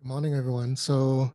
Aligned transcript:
Good 0.00 0.08
morning, 0.08 0.34
everyone. 0.34 0.76
So, 0.76 1.30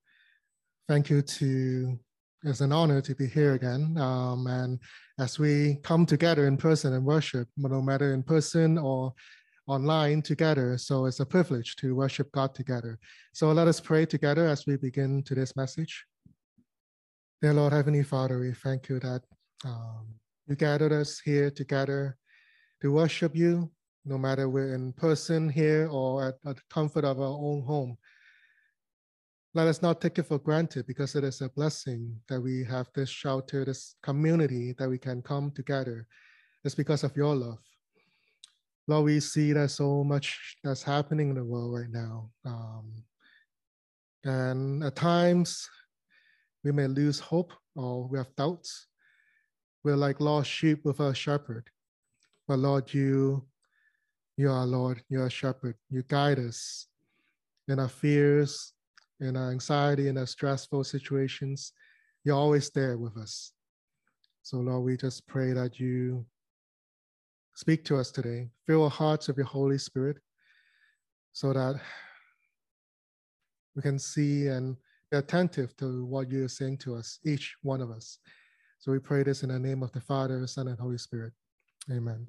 thank 0.87 1.07
you 1.11 1.21
to, 1.21 1.99
it's 2.41 2.61
an 2.61 2.71
honor 2.71 2.99
to 2.99 3.13
be 3.13 3.27
here 3.27 3.53
again. 3.53 3.95
Um, 3.95 4.47
and 4.47 4.79
as 5.19 5.37
we 5.37 5.75
come 5.83 6.07
together 6.07 6.47
in 6.47 6.57
person 6.57 6.93
and 6.93 7.05
worship, 7.05 7.47
no 7.57 7.79
matter 7.79 8.15
in 8.15 8.23
person 8.23 8.79
or 8.79 9.13
online 9.67 10.23
together, 10.23 10.79
so 10.79 11.05
it's 11.05 11.19
a 11.19 11.27
privilege 11.27 11.75
to 11.75 11.93
worship 11.93 12.31
God 12.31 12.55
together. 12.55 12.97
So, 13.33 13.51
let 13.51 13.67
us 13.67 13.79
pray 13.79 14.07
together 14.07 14.47
as 14.47 14.65
we 14.65 14.77
begin 14.77 15.21
today's 15.21 15.55
message. 15.55 16.03
Dear 17.43 17.53
Lord, 17.53 17.71
Heavenly 17.71 18.01
Father, 18.01 18.39
we 18.39 18.51
thank 18.51 18.89
you 18.89 18.99
that 18.99 19.21
um, 19.63 20.07
you 20.47 20.55
gathered 20.55 20.91
us 20.91 21.19
here 21.19 21.51
together 21.51 22.17
to 22.81 22.91
worship 22.91 23.35
you, 23.35 23.69
no 24.05 24.17
matter 24.17 24.49
we're 24.49 24.73
in 24.73 24.91
person 24.93 25.49
here 25.49 25.87
or 25.91 26.29
at, 26.29 26.49
at 26.49 26.55
the 26.55 26.63
comfort 26.71 27.05
of 27.05 27.19
our 27.19 27.37
own 27.39 27.61
home 27.61 27.95
let 29.55 29.67
us 29.67 29.81
not 29.81 30.01
take 30.01 30.19
it 30.19 30.23
for 30.23 30.37
granted 30.37 30.85
because 30.85 31.15
it 31.15 31.23
is 31.23 31.39
a 31.39 31.47
blessing 31.47 32.13
that 32.27 32.41
we 32.41 32.65
have 32.65 32.87
this 32.93 33.09
shelter, 33.09 33.63
this 33.63 33.95
community 34.03 34.75
that 34.77 34.89
we 34.89 34.97
can 34.97 35.21
come 35.21 35.49
together. 35.49 36.05
It's 36.65 36.75
because 36.75 37.05
of 37.05 37.15
your 37.15 37.33
love. 37.33 37.59
Lord, 38.85 39.05
we 39.05 39.21
see 39.21 39.53
that 39.53 39.71
so 39.71 40.03
much 40.03 40.57
that's 40.61 40.83
happening 40.83 41.29
in 41.29 41.35
the 41.35 41.43
world 41.45 41.73
right 41.73 41.89
now. 41.89 42.29
Um, 42.43 42.91
and 44.25 44.83
at 44.83 44.97
times, 44.97 45.69
we 46.65 46.73
may 46.73 46.87
lose 46.87 47.21
hope 47.21 47.53
or 47.77 48.09
we 48.09 48.17
have 48.17 48.35
doubts. 48.35 48.87
We're 49.85 49.95
like 49.95 50.19
lost 50.19 50.51
sheep 50.51 50.83
with 50.83 50.99
a 50.99 51.15
shepherd. 51.15 51.69
But 52.45 52.59
Lord, 52.59 52.93
you, 52.93 53.45
you 54.35 54.51
are 54.51 54.65
Lord, 54.65 55.01
you're 55.07 55.27
a 55.27 55.31
shepherd. 55.31 55.75
You 55.89 56.03
guide 56.09 56.39
us 56.39 56.87
in 57.69 57.79
our 57.79 57.87
fears, 57.87 58.73
in 59.19 59.37
our 59.37 59.51
anxiety, 59.51 60.07
in 60.07 60.17
our 60.17 60.25
stressful 60.25 60.83
situations, 60.83 61.73
you're 62.23 62.35
always 62.35 62.69
there 62.69 62.97
with 62.97 63.17
us. 63.17 63.53
So, 64.41 64.57
Lord, 64.57 64.83
we 64.83 64.97
just 64.97 65.25
pray 65.27 65.53
that 65.53 65.79
you 65.79 66.25
speak 67.55 67.85
to 67.85 67.97
us 67.97 68.11
today. 68.11 68.49
Fill 68.67 68.83
our 68.83 68.89
hearts 68.89 69.27
with 69.27 69.37
your 69.37 69.45
Holy 69.45 69.77
Spirit 69.77 70.17
so 71.33 71.53
that 71.53 71.79
we 73.75 73.81
can 73.81 73.99
see 73.99 74.47
and 74.47 74.75
be 75.11 75.17
attentive 75.17 75.75
to 75.77 76.05
what 76.05 76.29
you're 76.29 76.47
saying 76.47 76.77
to 76.79 76.95
us, 76.95 77.19
each 77.25 77.55
one 77.61 77.81
of 77.81 77.91
us. 77.91 78.19
So 78.79 78.91
we 78.91 78.99
pray 78.99 79.23
this 79.23 79.43
in 79.43 79.49
the 79.49 79.59
name 79.59 79.83
of 79.83 79.91
the 79.91 80.01
Father, 80.01 80.45
Son, 80.47 80.67
and 80.67 80.79
Holy 80.79 80.97
Spirit. 80.97 81.33
Amen. 81.91 82.27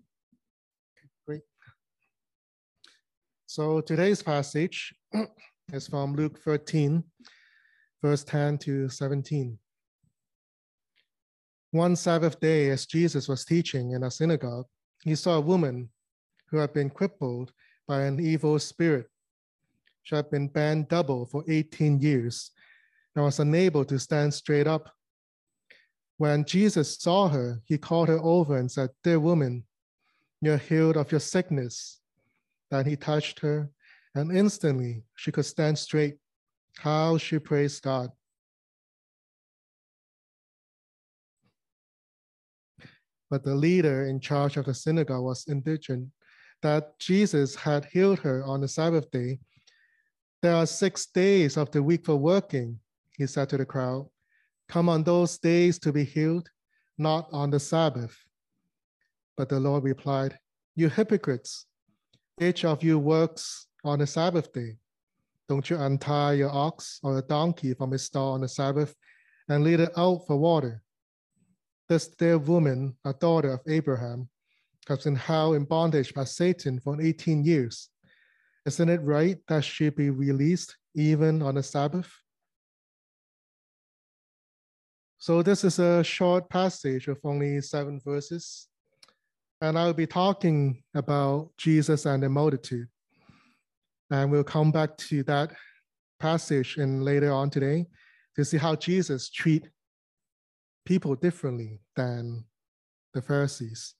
Great. 1.27 1.43
So 3.47 3.81
today's 3.81 4.23
passage 4.23 4.95
is 5.73 5.89
from 5.89 6.15
Luke 6.15 6.39
13, 6.39 7.03
verse 8.01 8.23
10 8.23 8.59
to 8.59 8.89
17. 8.89 9.59
One 11.73 11.97
Sabbath 11.97 12.39
day, 12.39 12.71
as 12.71 12.87
Jesus 12.87 13.29
was 13.29 13.45
teaching 13.45 13.91
in 13.91 14.05
a 14.05 14.11
synagogue, 14.11 14.67
he 15.03 15.17
saw 15.17 15.37
a 15.37 15.41
woman 15.41 15.89
who 16.51 16.59
had 16.59 16.73
been 16.73 16.89
crippled 16.89 17.53
by 17.89 18.03
an 18.03 18.21
evil 18.21 18.59
spirit. 18.61 19.09
She 20.05 20.15
had 20.15 20.31
been 20.31 20.47
bent 20.47 20.89
double 20.89 21.27
for 21.27 21.45
18 21.49 21.99
years 21.99 22.53
and 23.17 23.25
was 23.25 23.41
unable 23.41 23.85
to 23.87 23.99
stand 23.99 24.33
straight 24.33 24.69
up. 24.69 24.89
When 26.17 26.45
Jesus 26.45 26.97
saw 26.97 27.29
her, 27.29 27.61
he 27.65 27.77
called 27.77 28.09
her 28.09 28.21
over 28.21 28.57
and 28.57 28.71
said, 28.71 28.91
Dear 29.03 29.19
woman, 29.19 29.65
you're 30.41 30.59
healed 30.59 30.97
of 30.97 31.11
your 31.11 31.21
sickness. 31.21 32.01
Then 32.71 32.87
he 32.87 32.95
touched 32.95 33.41
her 33.41 33.71
and 34.17 34.35
instantly 34.35 35.05
she 35.15 35.31
could 35.31 35.45
stand 35.45 35.79
straight. 35.79 36.17
How 36.79 37.17
she 37.17 37.39
praised 37.39 37.83
God. 37.83 38.11
But 43.31 43.45
the 43.45 43.55
leader 43.55 44.07
in 44.07 44.21
charge 44.21 44.57
of 44.57 44.67
the 44.67 44.75
synagogue 44.75 45.25
was 45.25 45.47
indignant 45.49 46.09
that 46.63 46.99
Jesus 46.99 47.55
had 47.55 47.87
healed 47.87 48.19
her 48.21 48.45
on 48.45 48.61
the 48.61 48.69
Sabbath 48.69 49.11
day. 49.11 49.39
There 50.43 50.55
are 50.55 50.67
six 50.67 51.07
days 51.07 51.57
of 51.57 51.71
the 51.71 51.83
week 51.83 52.05
for 52.05 52.17
working, 52.17 52.79
he 53.17 53.27
said 53.27 53.49
to 53.51 53.57
the 53.57 53.67
crowd. 53.67 54.09
Come 54.69 54.89
on 54.89 55.03
those 55.03 55.39
days 55.39 55.79
to 55.81 55.93
be 55.93 56.05
healed, 56.05 56.49
not 56.99 57.29
on 57.33 57.51
the 57.51 57.61
Sabbath. 57.61 58.17
But 59.37 59.49
the 59.49 59.61
Lord 59.61 59.85
replied, 59.85 60.39
You 60.75 60.89
hypocrites, 60.89 61.67
each 62.41 62.65
of 62.65 62.83
you 62.83 62.99
works 62.99 63.66
on 63.87 63.99
the 63.99 64.07
Sabbath 64.07 64.53
day. 64.53 64.77
Don't 65.49 65.71
you 65.71 65.77
untie 65.77 66.33
your 66.35 66.51
ox 66.51 66.99
or 67.03 67.19
a 67.19 67.23
donkey 67.23 67.73
from 67.75 67.93
its 67.93 68.05
stall 68.05 68.33
on 68.33 68.41
the 68.41 68.49
Sabbath 68.49 68.95
and 69.49 69.63
lead 69.63 69.81
it 69.81 69.93
out 69.97 70.27
for 70.27 70.37
water? 70.37 70.83
This 71.89 72.09
dear 72.09 72.39
woman, 72.39 72.97
a 73.05 73.13
daughter 73.13 73.53
of 73.53 73.61
Abraham, 73.69 74.29
has 74.89 75.05
been 75.05 75.17
held 75.17 75.55
in 75.57 75.65
bondage 75.65 76.13
by 76.15 76.25
Satan 76.25 76.81
for 76.81 77.01
18 77.01 77.45
years. 77.45 77.89
Isn't 78.65 78.89
it 78.89 79.01
right 79.03 79.39
that 79.47 79.65
she 79.65 79.91
be 79.91 80.11
released 80.11 80.77
even 80.95 81.43
on 81.43 81.55
the 81.55 81.63
Sabbath? 81.63 82.11
So, 85.19 85.43
this 85.43 85.65
is 85.65 85.79
a 85.79 86.05
short 86.05 86.49
passage 86.51 87.09
of 87.09 87.19
only 87.25 87.61
seven 87.61 88.01
verses. 88.05 88.69
And 89.61 89.79
I 89.79 89.87
will 89.87 89.95
be 89.95 90.07
talking 90.07 90.83
about 90.95 91.51
Jesus 91.57 92.05
and 92.05 92.23
the 92.23 92.29
multitude. 92.29 92.89
And 94.11 94.31
we'll 94.31 94.45
come 94.45 94.71
back 94.71 94.97
to 94.99 95.23
that 95.25 95.53
passage 96.21 96.79
in 96.79 97.03
later 97.03 97.33
on 97.33 97.51
today 97.51 97.87
to 98.37 98.45
see 98.45 98.57
how 98.57 98.77
Jesus 98.77 99.31
treat 99.31 99.69
people 100.85 101.15
differently 101.17 101.81
than 101.97 102.45
the 103.15 103.23
Pharisees. 103.23 103.95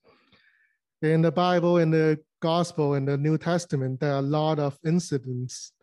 In 1.01 1.21
the 1.21 1.31
Bible, 1.31 1.77
in 1.77 1.91
the 1.91 2.19
Gospel, 2.41 2.93
in 2.93 3.05
the 3.05 3.17
New 3.17 3.37
Testament, 3.37 3.99
there 3.99 4.13
are 4.13 4.19
a 4.19 4.21
lot 4.21 4.59
of 4.59 4.77
incidents, 4.85 5.73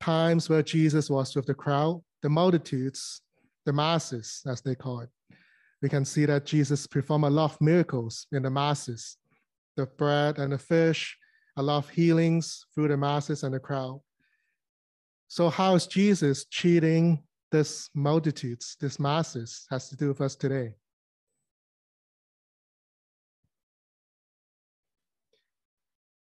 times 0.00 0.48
where 0.48 0.62
Jesus 0.62 1.10
was 1.10 1.34
with 1.34 1.46
the 1.46 1.54
crowd, 1.54 2.02
the 2.22 2.28
multitudes, 2.28 3.22
the 3.66 3.72
masses, 3.72 4.42
as 4.46 4.60
they 4.60 4.74
call 4.74 5.00
it. 5.00 5.08
We 5.80 5.88
can 5.88 6.04
see 6.04 6.26
that 6.26 6.46
Jesus 6.46 6.86
performed 6.86 7.24
a 7.24 7.30
lot 7.30 7.52
of 7.52 7.60
miracles 7.60 8.26
in 8.32 8.42
the 8.42 8.50
masses, 8.50 9.16
the 9.76 9.86
bread 9.86 10.38
and 10.38 10.52
the 10.52 10.58
fish, 10.58 11.16
a 11.56 11.62
lot 11.62 11.78
of 11.78 11.88
healings 11.90 12.66
through 12.74 12.88
the 12.88 12.96
masses 12.96 13.42
and 13.42 13.54
the 13.54 13.60
crowd. 13.60 14.00
So 15.28 15.48
how 15.48 15.74
is 15.74 15.86
Jesus 15.86 16.44
cheating 16.46 17.22
this 17.50 17.90
multitudes, 17.94 18.76
this 18.80 18.98
masses, 18.98 19.66
has 19.70 19.88
to 19.88 19.96
do 19.96 20.08
with 20.08 20.20
us 20.20 20.36
today? 20.36 20.74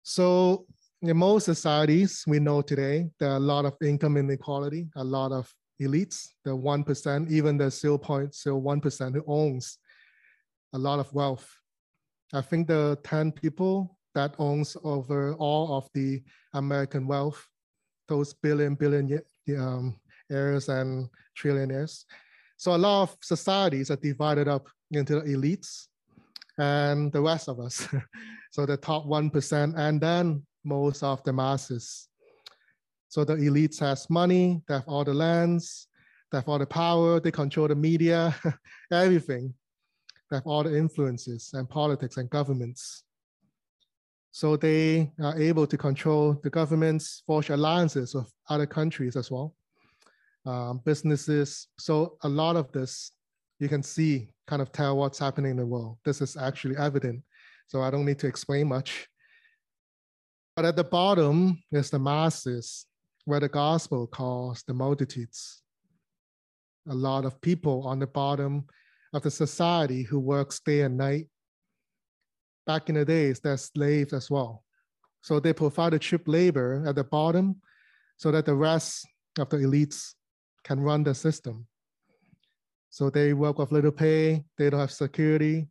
So 0.03 0.67
in 1.03 1.17
most 1.17 1.45
societies 1.45 2.25
we 2.27 2.41
know 2.41 2.63
today, 2.63 3.11
there 3.21 3.31
are 3.31 3.37
a 3.37 3.41
lot 3.41 3.65
of 3.65 3.77
income 3.83 4.17
inequality, 4.17 4.89
a 4.97 5.05
lot 5.05 5.33
of 5.33 5.53
elites, 5.81 6.29
the 6.45 6.51
1%, 6.51 7.31
even 7.31 7.57
the 7.57 7.67
0.01% 7.67 9.15
who 9.15 9.25
owns 9.27 9.79
a 10.73 10.79
lot 10.79 10.99
of 10.99 11.13
wealth. 11.13 11.49
I 12.33 12.41
think 12.41 12.69
the 12.69 12.99
10 13.05 13.33
people 13.33 13.98
that 14.15 14.35
owns 14.39 14.77
over 14.85 15.35
all 15.35 15.77
of 15.77 15.89
the 15.95 16.23
American 16.55 17.07
wealth, 17.07 17.47
those 18.09 18.33
billion, 18.35 18.75
billion 18.75 19.21
um, 19.59 19.97
heirs 20.31 20.69
and 20.69 21.09
trillionaires. 21.39 22.05
So 22.57 22.75
a 22.75 22.79
lot 22.79 23.03
of 23.03 23.17
societies 23.23 23.91
are 23.91 23.97
divided 23.97 24.49
up 24.49 24.69
into 24.91 25.21
the 25.21 25.37
elites 25.37 25.87
and 26.59 27.13
the 27.13 27.21
rest 27.21 27.49
of 27.49 27.61
us. 27.61 27.87
so 28.51 28.67
the 28.67 28.77
top 28.77 29.07
1% 29.07 29.75
and 29.77 30.01
then 30.01 30.45
most 30.65 31.03
of 31.03 31.23
the 31.25 31.33
masses. 31.33 32.09
So 33.09 33.25
the 33.25 33.37
elites 33.37 33.79
has 33.81 34.11
money, 34.11 34.61
they 34.69 34.75
have 34.75 34.89
all 34.89 35.05
the 35.05 35.15
lands, 35.15 35.87
they 36.31 36.39
have 36.39 36.49
all 36.49 36.59
the 36.59 36.67
power, 36.67 37.21
they 37.21 37.31
control 37.31 37.69
the 37.69 37.75
media, 37.75 38.35
everything. 38.93 39.55
They 40.31 40.37
have 40.37 40.47
all 40.47 40.63
the 40.63 40.77
influences 40.77 41.51
and 41.55 41.69
politics 41.69 42.19
and 42.19 42.29
governments. 42.29 43.05
So 44.31 44.57
they 44.57 45.13
are 45.23 45.39
able 45.39 45.67
to 45.67 45.77
control 45.77 46.39
the 46.43 46.51
governments, 46.51 47.23
forge 47.27 47.51
alliances 47.51 48.15
with 48.15 48.33
other 48.49 48.67
countries 48.67 49.17
as 49.17 49.31
well, 49.31 49.55
um, 50.47 50.81
businesses. 50.85 51.69
So 51.79 52.17
a 52.23 52.29
lot 52.29 52.57
of 52.57 52.71
this, 52.73 53.13
you 53.59 53.69
can 53.69 53.83
see, 53.83 54.29
kind 54.47 54.63
of 54.63 54.71
tell 54.71 54.97
what's 54.97 55.19
happening 55.19 55.53
in 55.53 55.57
the 55.57 55.67
world. 55.67 55.99
This 56.05 56.21
is 56.21 56.37
actually 56.37 56.77
evident. 56.77 57.23
So 57.67 57.83
I 57.83 57.91
don't 57.91 58.05
need 58.05 58.19
to 58.21 58.27
explain 58.27 58.69
much. 58.69 59.09
But 60.57 60.65
at 60.65 60.77
the 60.77 60.85
bottom 60.85 61.63
is 61.71 61.91
the 61.91 61.99
masses, 61.99 62.87
where 63.25 63.41
the 63.41 63.49
gospel 63.49 64.07
calls 64.07 64.63
the 64.67 64.75
multitudes. 64.75 65.63
A 66.89 66.95
lot 66.95 67.25
of 67.25 67.41
people 67.41 67.87
on 67.87 67.99
the 67.99 68.07
bottom 68.07 68.67
of 69.13 69.23
the 69.23 69.31
society 69.31 70.03
who 70.03 70.19
works 70.19 70.61
day 70.61 70.81
and 70.83 70.97
night 70.97 71.27
back 72.69 72.91
in 72.91 72.97
the 72.97 73.05
days, 73.05 73.41
they're 73.41 73.57
slaves 73.57 74.13
as 74.13 74.31
well. 74.31 74.63
So 75.23 75.41
they 75.41 75.55
provide 75.55 75.95
the 75.95 75.99
cheap 75.99 76.29
labor 76.29 76.85
at 76.87 76.97
the 76.97 77.03
bottom 77.03 77.57
so 78.19 78.31
that 78.31 78.45
the 78.45 78.55
rest 78.55 79.09
of 79.39 79.49
the 79.49 79.57
elites 79.57 80.15
can 80.65 80.79
run 80.79 81.03
the 81.03 81.15
system. 81.15 81.67
So 82.91 83.09
they 83.09 83.33
work 83.33 83.59
with 83.59 83.73
little 83.73 83.91
pay, 83.91 84.45
they 84.59 84.69
don't 84.69 84.81
have 84.81 84.93
security, 84.93 85.67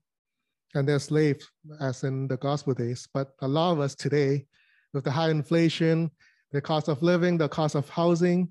and 0.73 0.87
they're 0.87 0.99
slaves, 0.99 1.47
as 1.79 2.03
in 2.03 2.27
the 2.27 2.37
gospel 2.37 2.73
days. 2.73 3.07
But 3.13 3.33
a 3.41 3.47
lot 3.47 3.73
of 3.73 3.79
us 3.79 3.93
today, 3.93 4.47
with 4.93 5.03
the 5.03 5.11
high 5.11 5.29
inflation, 5.29 6.09
the 6.51 6.61
cost 6.61 6.87
of 6.87 7.03
living, 7.03 7.37
the 7.37 7.47
cost 7.47 7.75
of 7.75 7.87
housing, 7.89 8.49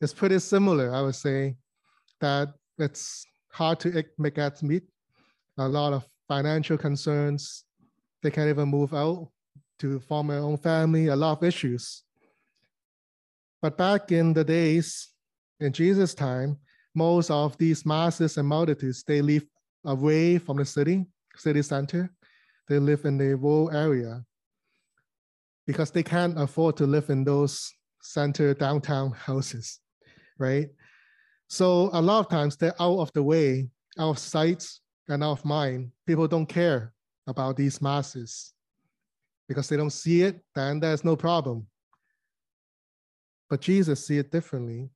is 0.00 0.14
pretty 0.14 0.38
similar, 0.38 0.94
I 0.94 1.02
would 1.02 1.14
say, 1.14 1.56
that 2.20 2.54
it's 2.78 3.26
hard 3.52 3.80
to 3.80 4.02
make 4.18 4.38
ends 4.38 4.62
meet. 4.62 4.84
A 5.58 5.68
lot 5.68 5.92
of 5.92 6.06
financial 6.26 6.78
concerns. 6.78 7.64
They 8.22 8.30
can't 8.30 8.48
even 8.48 8.68
move 8.68 8.94
out 8.94 9.28
to 9.80 9.98
form 10.00 10.28
their 10.28 10.38
own 10.38 10.56
family, 10.56 11.08
a 11.08 11.16
lot 11.16 11.38
of 11.38 11.44
issues. 11.44 12.04
But 13.60 13.76
back 13.76 14.12
in 14.12 14.32
the 14.32 14.44
days, 14.44 15.08
in 15.60 15.72
Jesus' 15.72 16.14
time, 16.14 16.58
most 16.94 17.30
of 17.30 17.56
these 17.58 17.84
masses 17.84 18.36
and 18.36 18.46
multitudes, 18.46 19.02
they 19.06 19.22
live 19.22 19.44
away 19.84 20.38
from 20.38 20.56
the 20.56 20.64
city, 20.64 21.06
city 21.36 21.62
center. 21.62 22.12
They 22.68 22.78
live 22.78 23.04
in 23.04 23.18
the 23.18 23.34
rural 23.34 23.70
area 23.70 24.24
because 25.66 25.90
they 25.90 26.02
can't 26.02 26.40
afford 26.40 26.76
to 26.76 26.86
live 26.86 27.10
in 27.10 27.24
those 27.24 27.72
center 28.02 28.54
downtown 28.54 29.10
houses, 29.26 29.80
right? 30.38 30.68
So 31.48 31.90
a 31.92 32.00
lot 32.00 32.20
of 32.20 32.28
times 32.28 32.56
they're 32.56 32.80
out 32.80 32.98
of 32.98 33.12
the 33.14 33.22
way, 33.22 33.68
out 33.98 34.10
of 34.10 34.18
sight 34.18 34.66
and 35.08 35.22
out 35.22 35.38
of 35.38 35.44
mind. 35.44 35.90
People 36.06 36.28
don't 36.28 36.46
care 36.46 36.92
about 37.26 37.56
these 37.56 37.80
masses 37.80 38.52
because 39.48 39.68
they 39.68 39.76
don't 39.76 39.90
see 39.90 40.22
it, 40.22 40.40
then 40.54 40.80
there's 40.80 41.04
no 41.04 41.16
problem. 41.16 41.66
But 43.50 43.60
Jesus 43.60 44.06
see 44.06 44.18
it 44.18 44.30
differently. 44.30 44.88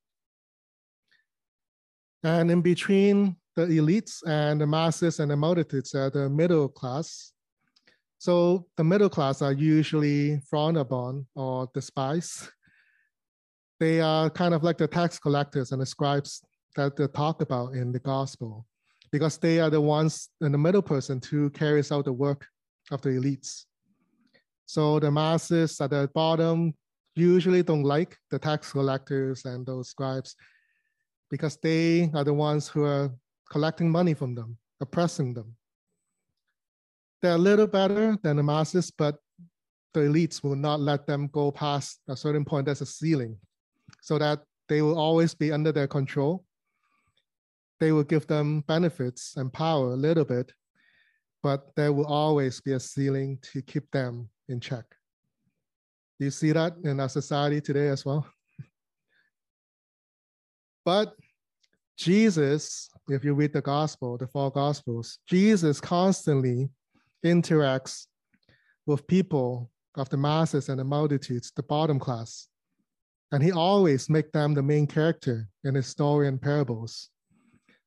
And 2.23 2.51
in 2.51 2.63
between 2.63 3.37
the 3.55 3.67
elites 3.67 4.23
and 4.27 4.61
the 4.61 4.67
masses 4.67 5.21
and 5.21 5.31
the 5.31 5.37
multitudes 5.37 5.95
are 5.95 6.11
the 6.11 6.29
middle 6.29 6.69
class. 6.69 7.33
So 8.19 8.67
the 8.77 8.85
middle 8.85 9.09
class 9.09 9.43
are 9.43 9.53
usually 9.53 10.41
frowned 10.41 10.77
upon 10.77 11.27
or 11.35 11.69
despised. 11.75 12.49
They 13.79 14.01
are 14.01 14.31
kind 14.31 14.55
of 14.55 14.63
like 14.63 14.79
the 14.79 14.87
tax 14.87 15.19
collectors 15.19 15.73
and 15.73 15.81
the 15.81 15.87
scribes 15.87 16.43
that 16.77 16.97
they 16.97 17.07
talk 17.09 17.43
about 17.43 17.75
in 17.75 17.93
the 17.93 17.99
gospel, 17.99 18.67
because 19.13 19.39
they 19.39 19.61
are 19.61 19.71
the 19.71 19.81
ones 19.81 20.29
in 20.41 20.53
the 20.53 20.59
middle 20.59 20.83
person 20.83 21.21
who 21.31 21.51
carries 21.51 21.93
out 21.93 22.05
the 22.05 22.13
work 22.13 22.47
of 22.91 23.01
the 23.03 23.11
elites. 23.11 23.65
So 24.67 24.99
the 24.99 25.11
masses 25.11 25.81
at 25.81 25.91
the 25.91 26.11
bottom 26.15 26.75
usually 27.15 27.63
don't 27.63 27.85
like 27.85 28.17
the 28.31 28.39
tax 28.39 28.73
collectors 28.73 29.45
and 29.45 29.65
those 29.65 29.91
scribes 29.91 30.37
because 31.31 31.57
they 31.63 32.11
are 32.15 32.25
the 32.25 32.35
ones 32.35 32.69
who 32.69 32.85
are 32.85 33.11
collecting 33.51 33.91
money 33.91 34.15
from 34.15 34.35
them, 34.35 34.59
oppressing 34.81 35.35
them. 35.35 35.57
They're 37.23 37.35
a 37.35 37.39
little 37.39 37.67
better 37.67 38.17
than 38.23 38.37
the 38.37 38.43
masses, 38.43 38.91
but 38.91 39.17
the 39.95 40.01
elites 40.01 40.43
will 40.43 40.57
not 40.57 40.81
let 40.81 41.07
them 41.07 41.29
go 41.29 41.51
past 41.51 42.01
a 42.09 42.17
certain 42.17 42.45
point. 42.45 42.67
There's 42.67 42.83
a 42.83 42.87
ceiling, 42.87 43.39
so 44.03 44.19
that 44.19 44.43
they 44.69 44.83
will 44.83 44.99
always 44.99 45.35
be 45.35 45.53
under 45.53 45.73
their 45.73 45.89
control. 45.89 46.45
They 47.81 47.93
will 47.93 48.05
give 48.05 48.27
them 48.27 48.63
benefits 48.63 49.37
and 49.37 49.53
power 49.53 49.93
a 49.93 49.97
little 49.97 50.25
bit, 50.25 50.53
but 51.43 51.75
there 51.77 51.93
will 51.93 52.07
always 52.07 52.61
be 52.61 52.73
a 52.73 52.81
ceiling 52.81 53.39
to 53.53 53.63
keep 53.63 53.91
them 53.91 54.29
in 54.49 54.61
check. 54.61 54.85
Do 56.19 56.25
you 56.25 56.31
see 56.31 56.53
that 56.53 56.75
in 56.85 56.99
our 57.01 57.09
society 57.09 57.61
today 57.61 57.89
as 57.89 58.05
well? 58.05 58.27
but 60.85 61.15
Jesus, 61.99 62.89
if 63.09 63.25
you 63.25 63.35
read 63.35 63.53
the 63.53 63.63
gospel, 63.63 64.17
the 64.17 64.27
four 64.27 64.51
gospels, 64.51 65.19
Jesus 65.27 65.81
constantly 65.81 66.71
interacts 67.25 68.07
with 68.87 69.07
people 69.07 69.71
of 69.97 70.09
the 70.11 70.17
masses 70.17 70.69
and 70.69 70.79
the 70.79 70.85
multitudes, 70.85 71.53
the 71.55 71.63
bottom 71.63 71.99
class. 71.99 72.49
And 73.33 73.43
he 73.43 73.51
always 73.51 74.09
make 74.09 74.31
them 74.33 74.55
the 74.55 74.63
main 74.63 74.87
character 74.87 75.49
in 75.65 75.75
his 75.75 75.87
story 75.87 76.29
and 76.29 76.41
parables. 76.41 77.11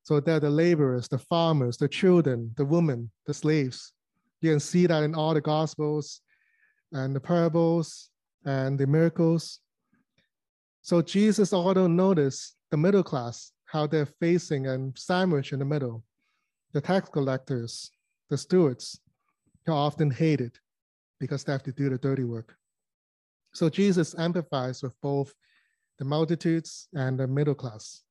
So 0.09 0.19
they're 0.19 0.39
the 0.39 0.49
laborers, 0.49 1.07
the 1.07 1.19
farmers, 1.19 1.77
the 1.77 1.87
children, 1.87 2.51
the 2.57 2.65
women, 2.65 3.11
the 3.27 3.33
slaves. 3.35 3.93
You 4.41 4.49
can 4.49 4.59
see 4.59 4.87
that 4.87 5.03
in 5.03 5.13
all 5.13 5.35
the 5.35 5.39
gospels 5.39 6.21
and 6.91 7.15
the 7.15 7.19
parables 7.19 8.09
and 8.43 8.79
the 8.79 8.87
miracles. 8.87 9.59
So 10.81 11.03
Jesus 11.03 11.53
also 11.53 11.85
noticed 11.85 12.55
the 12.71 12.77
middle 12.77 13.03
class, 13.03 13.51
how 13.65 13.85
they're 13.85 14.07
facing 14.19 14.65
and 14.65 14.97
sandwiched 14.97 15.53
in 15.53 15.59
the 15.59 15.65
middle. 15.65 16.03
The 16.73 16.81
tax 16.81 17.07
collectors, 17.09 17.91
the 18.31 18.37
stewards, 18.39 18.99
are 19.67 19.73
often 19.73 20.09
hated 20.09 20.57
because 21.19 21.43
they 21.43 21.51
have 21.51 21.61
to 21.61 21.71
do 21.71 21.87
the 21.87 21.99
dirty 21.99 22.23
work. 22.23 22.55
So 23.53 23.69
Jesus 23.69 24.15
empathized 24.15 24.81
with 24.81 24.99
both 25.03 25.35
the 25.99 26.05
multitudes 26.05 26.87
and 26.95 27.19
the 27.19 27.27
middle 27.27 27.53
class. 27.53 28.01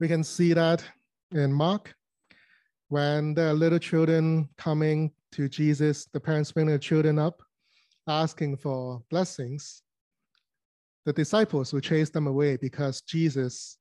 We 0.00 0.08
can 0.08 0.22
see 0.22 0.52
that 0.52 0.84
in 1.32 1.52
Mark, 1.52 1.94
when 2.88 3.34
there 3.34 3.48
are 3.48 3.54
little 3.54 3.78
children 3.78 4.48
coming 4.56 5.12
to 5.32 5.48
Jesus, 5.48 6.06
the 6.12 6.20
parents 6.20 6.52
bring 6.52 6.66
their 6.66 6.78
children 6.78 7.18
up, 7.18 7.42
asking 8.06 8.56
for 8.56 9.02
blessings. 9.10 9.82
The 11.04 11.12
disciples 11.12 11.72
will 11.72 11.80
chase 11.80 12.10
them 12.10 12.26
away 12.26 12.56
because 12.56 13.00
Jesus 13.02 13.78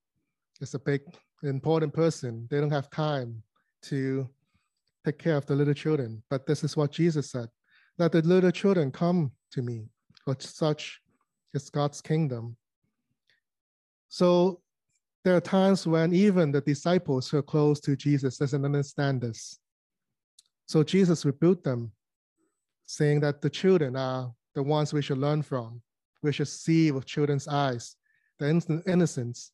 is 0.60 0.74
a 0.74 0.80
big, 0.80 1.02
important 1.44 1.94
person. 1.94 2.48
They 2.50 2.60
don't 2.60 2.72
have 2.72 2.90
time 2.90 3.42
to 3.84 4.28
take 5.06 5.19
care 5.19 5.38
of 5.38 5.46
the 5.46 5.56
little 5.56 5.74
children. 5.74 6.24
But 6.30 6.46
this 6.46 6.64
is 6.64 6.75
what 6.75 6.92
Jesus 6.92 7.31
said 7.31 7.48
let 8.00 8.12
the 8.12 8.22
little 8.22 8.52
children 8.52 8.92
come 8.92 9.31
to 9.52 9.62
me, 9.62 9.88
for 10.24 10.36
such 10.40 11.02
is 11.54 11.69
God's 11.69 12.02
kingdom. 12.02 12.56
So 14.10 14.62
there 15.28 15.36
are 15.36 15.42
times 15.42 15.86
when 15.86 16.14
even 16.14 16.54
the 16.54 16.62
disciples 16.62 17.30
who 17.30 17.38
are 17.38 17.44
close 17.44 17.82
to 17.82 17.98
Jesus 17.98 18.38
doesn't 18.38 18.64
understand 18.64 19.20
this. 19.20 19.60
So 20.68 20.84
Jesus 20.84 21.26
rebuked 21.26 21.66
them, 21.66 21.92
saying 22.86 23.20
that 23.20 23.42
the 23.42 23.50
children 23.50 23.98
are 23.98 24.32
the 24.56 24.64
ones 24.64 24.94
we 24.94 25.02
should 25.02 25.18
learn 25.18 25.42
from. 25.42 25.82
We 26.24 26.32
should 26.32 26.48
see 26.48 26.92
with 26.92 27.06
children's 27.06 27.46
eyes, 27.46 27.98
the 28.40 28.82
innocence. 28.88 29.52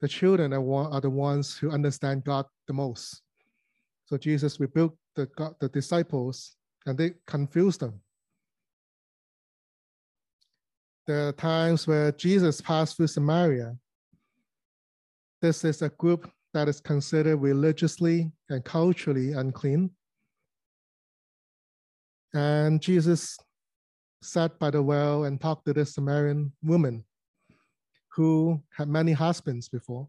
The 0.00 0.08
children 0.08 0.52
are, 0.52 1.00
the 1.00 1.10
ones 1.10 1.56
who 1.56 1.70
understand 1.70 2.24
God 2.24 2.46
the 2.66 2.72
most. 2.72 3.22
So 4.06 4.18
Jesus 4.18 4.58
rebuked 4.58 4.98
the, 5.14 5.28
the 5.60 5.68
disciples 5.68 6.56
and 6.86 6.98
they 6.98 7.12
confused 7.28 7.78
them. 7.78 8.00
There 11.06 11.28
are 11.28 11.32
times 11.32 11.86
where 11.86 12.10
Jesus 12.10 12.60
passed 12.60 12.96
through 12.96 13.06
Samaria. 13.06 13.76
This 15.44 15.62
is 15.62 15.82
a 15.82 15.90
group 15.90 16.30
that 16.54 16.70
is 16.70 16.80
considered 16.80 17.36
religiously 17.36 18.32
and 18.48 18.64
culturally 18.64 19.32
unclean. 19.32 19.90
And 22.32 22.80
Jesus 22.80 23.36
sat 24.22 24.58
by 24.58 24.70
the 24.70 24.82
well 24.82 25.24
and 25.24 25.38
talked 25.38 25.66
to 25.66 25.74
this 25.74 25.96
Samaritan 25.96 26.50
woman 26.62 27.04
who 28.08 28.58
had 28.74 28.88
many 28.88 29.12
husbands 29.12 29.68
before. 29.68 30.08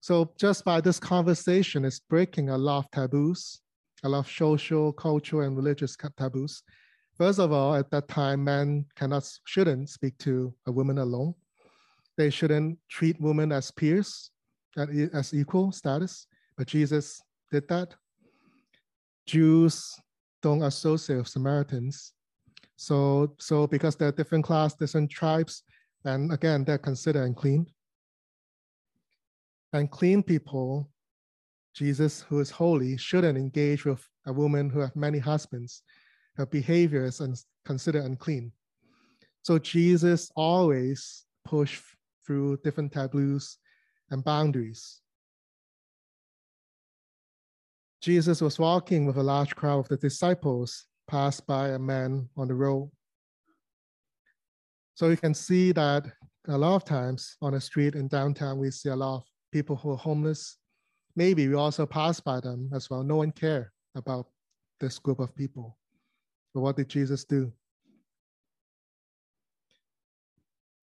So 0.00 0.30
just 0.38 0.64
by 0.64 0.80
this 0.80 1.00
conversation, 1.00 1.84
it's 1.84 1.98
breaking 1.98 2.50
a 2.50 2.56
lot 2.56 2.84
of 2.84 2.90
taboos, 2.92 3.62
a 4.04 4.08
lot 4.08 4.20
of 4.20 4.30
social, 4.30 4.92
cultural, 4.92 5.42
and 5.42 5.56
religious 5.56 5.96
taboos. 6.16 6.62
First 7.18 7.40
of 7.40 7.50
all, 7.50 7.74
at 7.74 7.90
that 7.90 8.06
time, 8.06 8.44
men 8.44 8.86
cannot, 8.94 9.28
shouldn't 9.44 9.90
speak 9.90 10.16
to 10.18 10.54
a 10.68 10.70
woman 10.70 10.98
alone. 10.98 11.34
They 12.16 12.30
shouldn't 12.30 12.78
treat 12.88 13.20
women 13.20 13.52
as 13.52 13.70
peers, 13.70 14.30
as 14.76 15.34
equal 15.34 15.72
status. 15.72 16.26
But 16.56 16.68
Jesus 16.68 17.20
did 17.50 17.68
that. 17.68 17.94
Jews 19.26 19.94
don't 20.42 20.62
associate 20.62 21.16
with 21.16 21.28
Samaritans. 21.28 22.12
So, 22.76 23.34
so 23.38 23.66
because 23.66 23.96
they're 23.96 24.12
different 24.12 24.44
class, 24.44 24.74
different 24.74 25.10
tribes, 25.10 25.62
and 26.04 26.32
again, 26.32 26.64
they're 26.64 26.78
considered 26.78 27.24
unclean. 27.24 27.66
And 29.72 29.90
clean 29.90 30.22
people, 30.22 30.90
Jesus, 31.74 32.22
who 32.22 32.40
is 32.40 32.50
holy, 32.50 32.96
shouldn't 32.96 33.38
engage 33.38 33.84
with 33.84 34.06
a 34.26 34.32
woman 34.32 34.70
who 34.70 34.80
have 34.80 34.94
many 34.94 35.18
husbands. 35.18 35.82
Her 36.36 36.46
behavior 36.46 37.04
is 37.04 37.20
considered 37.64 38.04
unclean. 38.04 38.52
So 39.42 39.58
Jesus 39.58 40.30
always 40.36 41.24
pushed 41.44 41.82
through 42.26 42.58
different 42.64 42.92
taboos 42.92 43.58
and 44.10 44.24
boundaries. 44.24 45.00
Jesus 48.00 48.42
was 48.42 48.58
walking 48.58 49.06
with 49.06 49.16
a 49.16 49.22
large 49.22 49.56
crowd 49.56 49.78
of 49.78 49.88
the 49.88 49.96
disciples, 49.96 50.84
passed 51.08 51.46
by 51.46 51.70
a 51.70 51.78
man 51.78 52.28
on 52.36 52.48
the 52.48 52.54
road. 52.54 52.90
So 54.94 55.08
you 55.08 55.16
can 55.16 55.34
see 55.34 55.72
that 55.72 56.04
a 56.48 56.58
lot 56.58 56.76
of 56.76 56.84
times 56.84 57.36
on 57.40 57.52
the 57.54 57.60
street 57.60 57.94
in 57.94 58.08
downtown, 58.08 58.58
we 58.58 58.70
see 58.70 58.90
a 58.90 58.96
lot 58.96 59.16
of 59.16 59.22
people 59.52 59.76
who 59.76 59.92
are 59.92 59.96
homeless. 59.96 60.58
Maybe 61.16 61.48
we 61.48 61.54
also 61.54 61.86
pass 61.86 62.20
by 62.20 62.40
them 62.40 62.70
as 62.74 62.90
well. 62.90 63.02
No 63.02 63.16
one 63.16 63.32
care 63.32 63.72
about 63.94 64.26
this 64.80 64.98
group 64.98 65.20
of 65.20 65.34
people. 65.34 65.78
But 66.52 66.60
what 66.60 66.76
did 66.76 66.88
Jesus 66.88 67.24
do? 67.24 67.52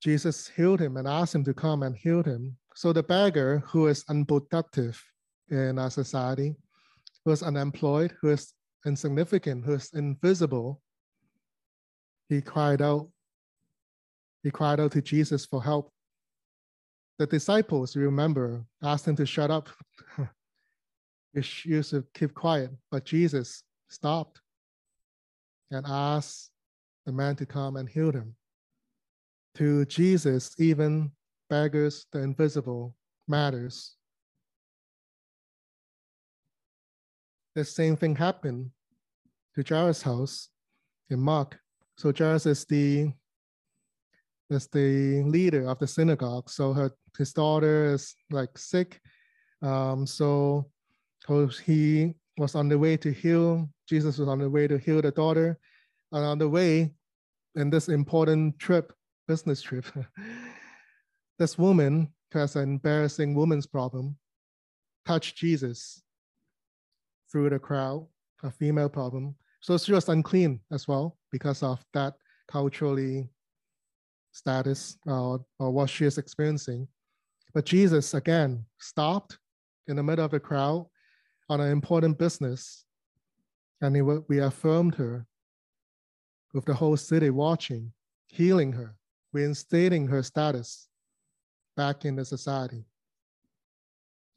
Jesus 0.02 0.48
healed 0.48 0.82
him 0.82 0.98
and 0.98 1.08
asked 1.08 1.36
him 1.36 1.44
to 1.44 1.54
come 1.54 1.84
and 1.84 1.96
heal 1.96 2.24
him. 2.24 2.58
So 2.76 2.92
the 2.92 3.04
beggar 3.04 3.60
who 3.68 3.88
is 3.88 4.04
unproductive 4.10 5.02
in 5.50 5.78
our 5.78 5.92
society, 5.92 6.56
who 7.24 7.32
is 7.32 7.44
unemployed, 7.44 8.16
who 8.20 8.30
is 8.30 8.54
insignificant, 8.86 9.64
who 9.64 9.74
is 9.74 9.92
invisible, 9.94 10.82
he 12.30 12.42
cried 12.42 12.82
out. 12.82 13.10
He 14.42 14.50
cried 14.50 14.80
out 14.80 14.94
to 14.94 15.02
Jesus 15.02 15.46
for 15.46 15.62
help. 15.62 15.94
The 17.20 17.28
disciples, 17.28 17.96
remember, 17.96 18.66
asked 18.82 19.08
him 19.08 19.16
to 19.18 19.26
shut 19.26 19.52
up. 19.52 19.70
he 21.34 21.44
used 21.66 21.92
to 21.92 22.04
keep 22.16 22.34
quiet, 22.34 22.72
but 22.90 23.06
Jesus 23.06 23.64
stopped 23.90 24.42
and 25.70 25.86
asked 25.88 26.50
the 27.06 27.12
man 27.12 27.36
to 27.36 27.46
come 27.46 27.76
and 27.76 27.88
heal 27.88 28.12
him. 28.12 28.36
To 29.56 29.86
Jesus, 29.86 30.56
even 30.60 31.12
beggars, 31.50 32.06
the 32.12 32.20
invisible, 32.20 32.96
matters. 33.28 33.96
The 37.56 37.66
same 37.66 37.98
thing 37.98 38.16
happened 38.16 38.72
to 39.56 39.64
Jairus' 39.68 40.02
house 40.02 40.50
in 41.10 41.20
Mark. 41.20 41.60
So 41.98 42.14
Jairus 42.18 42.46
is 42.46 42.66
the 42.66 43.12
is 44.50 44.68
the 44.68 45.24
leader 45.24 45.68
of 45.70 45.80
the 45.80 45.88
synagogue. 45.88 46.50
So 46.50 46.74
her 46.74 46.92
his 47.18 47.34
daughter 47.34 47.94
is 47.94 48.16
like 48.30 48.58
sick. 48.58 49.00
Um, 49.62 50.08
so, 50.08 50.70
he 51.64 52.14
was 52.38 52.56
on 52.56 52.68
the 52.68 52.80
way 52.80 52.98
to 52.98 53.12
heal. 53.12 53.70
Jesus 53.88 54.18
was 54.18 54.28
on 54.28 54.40
the 54.40 54.50
way 54.50 54.68
to 54.68 54.78
heal 54.78 55.02
the 55.02 55.12
daughter. 55.12 55.60
And 56.12 56.26
on 56.26 56.38
the 56.40 56.50
way, 56.50 56.94
in 57.56 57.70
this 57.70 57.90
important 57.90 58.58
trip, 58.60 58.92
business 59.32 59.62
trip, 59.62 59.86
this 61.40 61.58
woman 61.58 62.12
who 62.32 62.40
has 62.40 62.58
an 62.58 62.64
embarrassing 62.64 63.34
woman's 63.34 63.66
problem 63.66 64.18
touched 65.06 65.38
Jesus 65.38 66.04
through 67.32 67.50
the 67.50 67.58
crowd, 67.58 68.06
a 68.44 68.52
female 68.52 68.90
problem. 68.90 69.34
So 69.62 69.78
she 69.78 69.94
was 69.94 70.10
unclean 70.10 70.60
as 70.70 70.86
well 70.86 71.18
because 71.32 71.64
of 71.64 71.80
that 71.94 72.16
culturally 72.50 73.30
status 74.34 74.98
uh, 75.08 75.38
or 75.60 75.72
what 75.72 75.90
she 75.90 76.04
is 76.04 76.18
experiencing. 76.18 76.90
But 77.54 77.64
Jesus 77.64 78.14
again 78.14 78.66
stopped 78.80 79.38
in 79.88 79.96
the 79.96 80.04
middle 80.04 80.26
of 80.26 80.32
the 80.32 80.42
crowd 80.42 80.88
on 81.48 81.62
an 81.62 81.72
important 81.72 82.18
business 82.18 82.84
and 83.80 83.96
he 83.96 84.02
reaffirmed 84.02 84.96
her 84.96 85.26
with 86.54 86.66
the 86.66 86.74
whole 86.74 86.98
city 86.98 87.30
watching, 87.30 87.94
healing 88.28 88.74
her, 88.74 88.98
reinstating 89.34 90.08
her 90.08 90.24
status 90.24 90.88
back 91.78 92.06
in 92.06 92.16
the 92.16 92.26
society. 92.26 92.86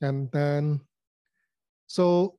And 0.00 0.30
then, 0.32 0.80
so 1.86 2.38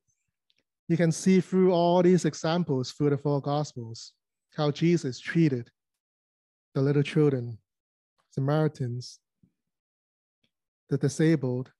you 0.88 0.98
can 0.98 1.12
see 1.12 1.42
through 1.42 1.74
all 1.74 2.04
these 2.04 2.26
examples 2.26 2.92
through 2.92 3.10
the 3.10 3.18
four 3.18 3.42
Gospels 3.42 4.14
how 4.56 4.72
Jesus 4.72 5.20
treated 5.20 5.70
the 6.74 6.82
little 6.82 7.04
children, 7.04 7.58
Samaritans, 8.32 9.20
the 10.90 10.98
disabled, 10.98 11.72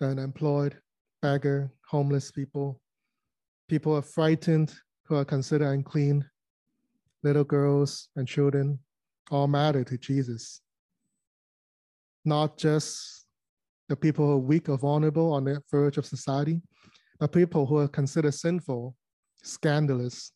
the 0.00 0.06
unemployed, 0.06 0.78
beggar, 1.20 1.70
homeless 1.88 2.30
people, 2.30 2.80
people 3.68 3.94
are 3.96 4.02
frightened, 4.02 4.74
who 5.06 5.16
are 5.16 5.24
considered 5.24 5.68
unclean, 5.68 6.24
little 7.22 7.44
girls 7.44 8.08
and 8.16 8.26
children, 8.26 8.78
all 9.30 9.46
matter 9.46 9.84
to 9.84 9.98
Jesus. 9.98 10.60
Not 12.24 12.56
just 12.56 13.26
the 13.88 13.96
people 13.96 14.26
who 14.26 14.32
are 14.32 14.38
weak 14.38 14.68
or 14.68 14.78
vulnerable 14.78 15.32
on 15.32 15.44
the 15.44 15.62
verge 15.70 15.98
of 15.98 16.06
society, 16.06 16.60
but 17.18 17.32
people 17.32 17.66
who 17.66 17.78
are 17.78 17.88
considered 17.88 18.34
sinful, 18.34 18.96
scandalous. 19.42 20.32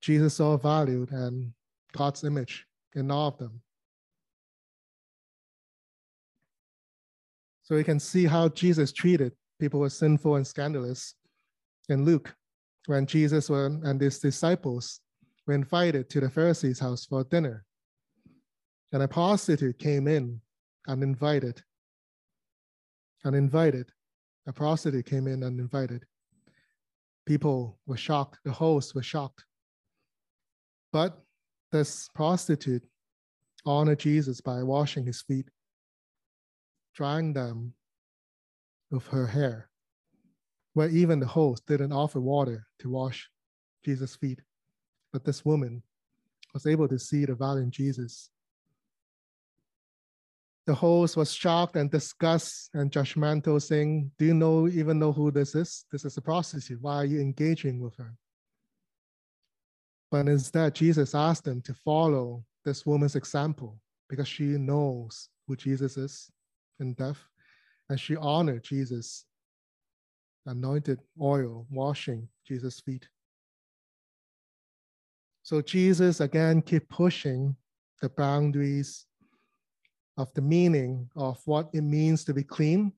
Jesus 0.00 0.34
saw 0.34 0.56
valued 0.56 1.10
and 1.12 1.52
God's 1.92 2.24
image 2.24 2.66
in 2.94 3.10
all 3.10 3.28
of 3.28 3.38
them. 3.38 3.60
So 7.62 7.74
we 7.74 7.84
can 7.84 7.98
see 7.98 8.26
how 8.26 8.50
Jesus 8.50 8.92
treated 8.92 9.32
people 9.58 9.80
who 9.80 9.86
are 9.86 9.90
sinful 9.90 10.36
and 10.36 10.46
scandalous 10.46 11.14
in 11.88 12.04
Luke 12.04 12.34
when 12.86 13.06
Jesus 13.06 13.48
and 13.48 14.00
his 14.00 14.18
disciples 14.18 15.00
were 15.46 15.54
invited 15.54 16.08
to 16.10 16.20
the 16.20 16.30
Pharisee's 16.30 16.80
house 16.80 17.04
for 17.04 17.24
dinner. 17.24 17.64
And 18.92 19.02
a 19.02 19.08
prostitute 19.08 19.78
came 19.78 20.08
in 20.08 20.40
uninvited. 20.88 21.62
Uninvited. 23.24 23.90
A 24.46 24.52
prostitute 24.52 25.06
came 25.06 25.26
in 25.26 25.42
uninvited. 25.42 26.04
People 27.26 27.78
were 27.86 27.96
shocked. 27.96 28.38
The 28.44 28.52
hosts 28.52 28.94
were 28.94 29.02
shocked. 29.02 29.44
But 30.92 31.18
this 31.72 32.08
prostitute 32.14 32.84
honored 33.66 33.98
Jesus 33.98 34.40
by 34.40 34.62
washing 34.62 35.06
his 35.06 35.22
feet, 35.22 35.48
drying 36.94 37.32
them 37.32 37.72
with 38.90 39.06
her 39.08 39.26
hair, 39.26 39.70
where 40.74 40.88
even 40.88 41.18
the 41.18 41.26
host 41.26 41.66
didn't 41.66 41.92
offer 41.92 42.20
water 42.20 42.66
to 42.80 42.90
wash 42.90 43.28
Jesus' 43.84 44.16
feet. 44.16 44.40
But 45.14 45.24
this 45.24 45.44
woman 45.44 45.80
was 46.52 46.66
able 46.66 46.88
to 46.88 46.98
see 46.98 47.24
the 47.24 47.36
in 47.58 47.70
Jesus. 47.70 48.30
The 50.66 50.74
host 50.74 51.16
was 51.16 51.32
shocked 51.32 51.76
and 51.76 51.88
disgusted 51.88 52.80
and 52.80 52.90
judgmental, 52.90 53.62
saying, 53.62 54.10
Do 54.18 54.24
you 54.24 54.34
know 54.34 54.66
even 54.66 54.98
know 54.98 55.12
who 55.12 55.30
this 55.30 55.54
is? 55.54 55.84
This 55.92 56.04
is 56.04 56.16
a 56.16 56.20
prostitute. 56.20 56.82
Why 56.82 56.96
are 56.96 57.04
you 57.04 57.20
engaging 57.20 57.78
with 57.80 57.94
her? 57.94 58.12
But 60.10 60.26
instead, 60.26 60.74
Jesus 60.74 61.14
asked 61.14 61.44
them 61.44 61.62
to 61.62 61.74
follow 61.74 62.44
this 62.64 62.84
woman's 62.84 63.14
example 63.14 63.78
because 64.10 64.26
she 64.26 64.44
knows 64.44 65.28
who 65.46 65.54
Jesus 65.54 65.96
is 65.96 66.28
in 66.80 66.94
death. 66.94 67.18
And 67.88 68.00
she 68.00 68.16
honored 68.16 68.64
Jesus, 68.64 69.26
anointed 70.44 70.98
oil, 71.20 71.68
washing 71.70 72.26
Jesus' 72.44 72.80
feet. 72.80 73.06
So 75.44 75.60
Jesus 75.60 76.20
again 76.20 76.62
keep 76.62 76.88
pushing 76.88 77.54
the 78.00 78.08
boundaries 78.08 79.04
of 80.16 80.32
the 80.32 80.40
meaning 80.40 81.10
of 81.16 81.38
what 81.44 81.68
it 81.74 81.82
means 81.82 82.24
to 82.24 82.32
be 82.32 82.42
clean 82.42 82.94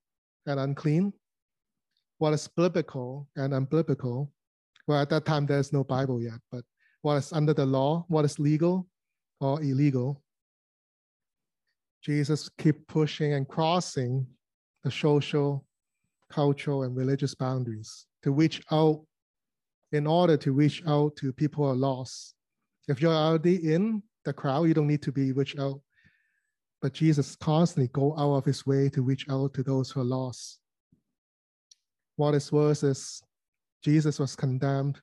and 0.46 0.60
unclean, 0.60 1.12
what 2.18 2.32
is 2.34 2.46
biblical 2.46 3.28
and 3.34 3.52
unbiblical. 3.52 4.30
Well, 4.86 5.02
at 5.02 5.10
that 5.10 5.24
time 5.24 5.46
there's 5.46 5.72
no 5.72 5.82
Bible 5.82 6.22
yet, 6.22 6.38
but 6.52 6.64
what 7.02 7.16
is 7.16 7.32
under 7.32 7.52
the 7.52 7.66
law, 7.66 8.04
what 8.06 8.24
is 8.24 8.38
legal 8.38 8.86
or 9.40 9.60
illegal. 9.60 10.22
Jesus 12.00 12.48
keep 12.58 12.86
pushing 12.86 13.32
and 13.32 13.48
crossing 13.48 14.24
the 14.84 14.90
social, 14.92 15.66
cultural, 16.30 16.84
and 16.84 16.96
religious 16.96 17.34
boundaries 17.34 18.06
to 18.22 18.30
reach 18.30 18.62
out 18.70 19.04
in 19.90 20.06
order 20.06 20.36
to 20.36 20.52
reach 20.52 20.84
out 20.86 21.16
to 21.16 21.32
people 21.32 21.64
who 21.64 21.70
are 21.70 21.74
lost 21.74 22.35
if 22.88 23.00
you're 23.00 23.12
already 23.12 23.72
in 23.72 24.02
the 24.24 24.32
crowd, 24.32 24.64
you 24.64 24.74
don't 24.74 24.86
need 24.86 25.02
to 25.02 25.12
be 25.12 25.32
reached 25.32 25.58
out. 25.58 25.80
But 26.82 26.92
Jesus 26.92 27.36
constantly 27.36 27.88
go 27.92 28.16
out 28.16 28.36
of 28.36 28.44
his 28.44 28.66
way 28.66 28.88
to 28.90 29.02
reach 29.02 29.26
out 29.30 29.54
to 29.54 29.62
those 29.62 29.90
who 29.90 30.00
are 30.00 30.04
lost. 30.04 30.60
What 32.16 32.34
is 32.34 32.52
worse 32.52 32.82
is 32.82 33.22
Jesus 33.82 34.18
was 34.18 34.36
condemned, 34.36 35.00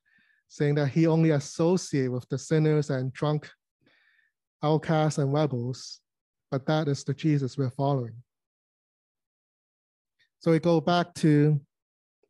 saying 0.47 0.75
that 0.75 0.87
he 0.87 1.07
only 1.07 1.31
associate 1.31 2.11
with 2.11 2.27
the 2.29 2.37
sinners 2.37 2.89
and 2.89 3.11
drunk, 3.13 3.49
outcasts 4.63 5.17
and 5.17 5.33
rebels, 5.33 5.99
but 6.51 6.65
that 6.65 6.87
is 6.87 7.03
the 7.03 7.13
Jesus 7.13 7.57
we're 7.57 7.69
following. 7.71 8.15
So 10.39 10.51
we 10.51 10.59
go 10.59 10.81
back 10.81 11.13
to 11.15 11.59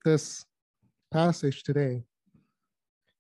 this 0.06 0.46
passage 1.12 1.64
today. 1.64 2.04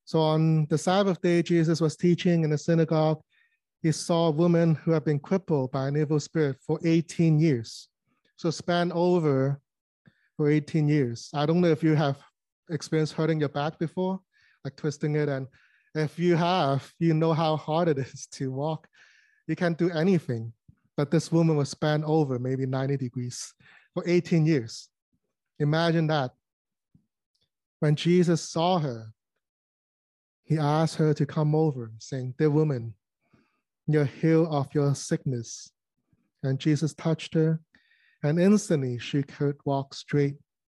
So 0.06 0.20
on 0.20 0.66
the 0.68 0.78
Sabbath 0.78 1.22
day, 1.22 1.42
Jesus 1.42 1.80
was 1.80 1.96
teaching 1.96 2.44
in 2.44 2.50
the 2.50 2.58
synagogue. 2.58 3.22
He 3.82 3.92
saw 3.92 4.28
a 4.28 4.32
woman 4.32 4.76
who 4.76 4.92
had 4.92 5.04
been 5.04 5.20
crippled 5.20 5.72
by 5.72 5.88
an 5.88 5.98
evil 5.98 6.20
spirit 6.20 6.58
for 6.66 6.80
18 6.86 7.40
years. 7.40 7.90
So 8.36 8.50
span 8.50 8.92
over 8.92 9.60
for 10.38 10.50
18 10.50 10.88
years. 10.88 11.30
I 11.34 11.46
don't 11.46 11.62
know 11.62 11.70
if 11.70 11.84
you 11.84 11.96
have 11.96 12.18
experienced 12.70 13.14
hurting 13.14 13.40
your 13.40 13.50
back 13.50 13.80
before, 13.80 14.20
like 14.64 14.76
twisting 14.76 15.16
it 15.16 15.30
and 15.30 15.48
If 15.96 16.18
you 16.18 16.36
have, 16.36 16.92
you 16.98 17.14
know 17.14 17.34
how 17.34 17.56
hard 17.56 17.88
it 17.88 18.00
is 18.00 18.28
to 18.34 18.52
walk. 18.52 18.88
You 19.48 19.56
can't 19.56 19.78
do 19.78 19.92
anything. 19.92 20.54
But 20.98 21.12
this 21.12 21.32
woman 21.32 21.56
was 21.56 21.70
span 21.70 22.04
over 22.04 22.40
maybe 22.40 22.66
90 22.66 22.98
degrees 22.98 23.54
for 23.94 24.04
18 24.08 24.46
years. 24.46 24.90
Imagine 25.60 26.08
that. 26.08 26.32
When 27.80 27.96
Jesus 27.96 28.50
saw 28.50 28.80
her, 28.80 29.14
he 30.44 30.58
asked 30.58 30.96
her 30.96 31.14
to 31.14 31.26
come 31.26 31.56
over, 31.56 31.92
saying, 32.00 32.36
Dear 32.38 32.50
woman, 32.50 32.94
you're 33.88 34.06
healed 34.06 34.50
of 34.50 34.74
your 34.74 34.94
sickness. 34.96 35.72
And 36.44 36.60
Jesus 36.60 36.94
touched 36.94 37.34
her, 37.34 37.62
and 38.24 38.40
instantly 38.40 39.00
she 39.00 39.24
could 39.24 39.56
walk 39.66 39.94
straight. 39.94 40.36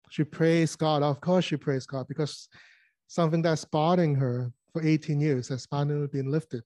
She 0.09 0.23
praised 0.23 0.79
God. 0.79 1.03
Of 1.03 1.19
course, 1.19 1.45
she 1.45 1.57
praised 1.57 1.89
God 1.89 2.07
because 2.07 2.47
something 3.07 3.41
that's 3.41 3.65
bothering 3.65 4.15
her 4.15 4.51
for 4.71 4.85
18 4.85 5.19
years 5.19 5.49
has 5.49 5.65
finally 5.65 6.07
been 6.07 6.31
lifted. 6.31 6.63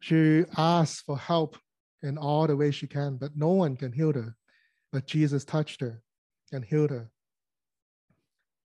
She 0.00 0.44
asked 0.56 1.04
for 1.06 1.18
help 1.18 1.56
in 2.02 2.18
all 2.18 2.46
the 2.46 2.56
ways 2.56 2.74
she 2.74 2.86
can, 2.86 3.16
but 3.16 3.32
no 3.34 3.50
one 3.50 3.76
can 3.76 3.92
heal 3.92 4.12
her. 4.12 4.36
But 4.92 5.06
Jesus 5.06 5.44
touched 5.44 5.80
her 5.80 6.02
and 6.52 6.64
healed 6.64 6.90
her. 6.90 7.10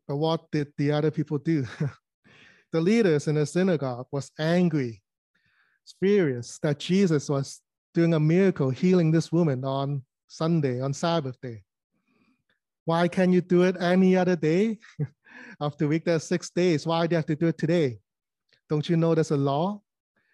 But 0.08 0.18
what 0.18 0.51
did 0.51 0.74
the 0.77 0.91
other 0.91 1.12
people 1.12 1.38
do? 1.38 1.65
the 2.71 2.81
leaders 2.81 3.27
in 3.27 3.35
the 3.35 3.45
synagogue 3.45 4.07
was 4.11 4.31
angry, 4.39 5.01
furious 5.99 6.59
that 6.61 6.79
Jesus 6.79 7.29
was 7.29 7.61
doing 7.93 8.13
a 8.13 8.19
miracle 8.19 8.69
healing 8.69 9.11
this 9.11 9.31
woman 9.31 9.63
on 9.65 10.03
Sunday, 10.27 10.79
on 10.81 10.93
Sabbath 10.93 11.39
day. 11.41 11.63
Why 12.85 13.07
can't 13.07 13.33
you 13.33 13.41
do 13.41 13.63
it 13.63 13.75
any 13.79 14.15
other 14.15 14.35
day 14.35 14.79
of 15.59 15.77
the 15.77 15.88
week? 15.88 16.05
There's 16.05 16.23
six 16.23 16.49
days. 16.49 16.85
Why 16.85 17.07
do 17.07 17.13
you 17.13 17.17
have 17.17 17.25
to 17.27 17.35
do 17.35 17.47
it 17.47 17.57
today? 17.57 17.99
Don't 18.69 18.88
you 18.88 18.97
know 18.97 19.15
there's 19.15 19.31
a 19.31 19.38
law 19.38 19.81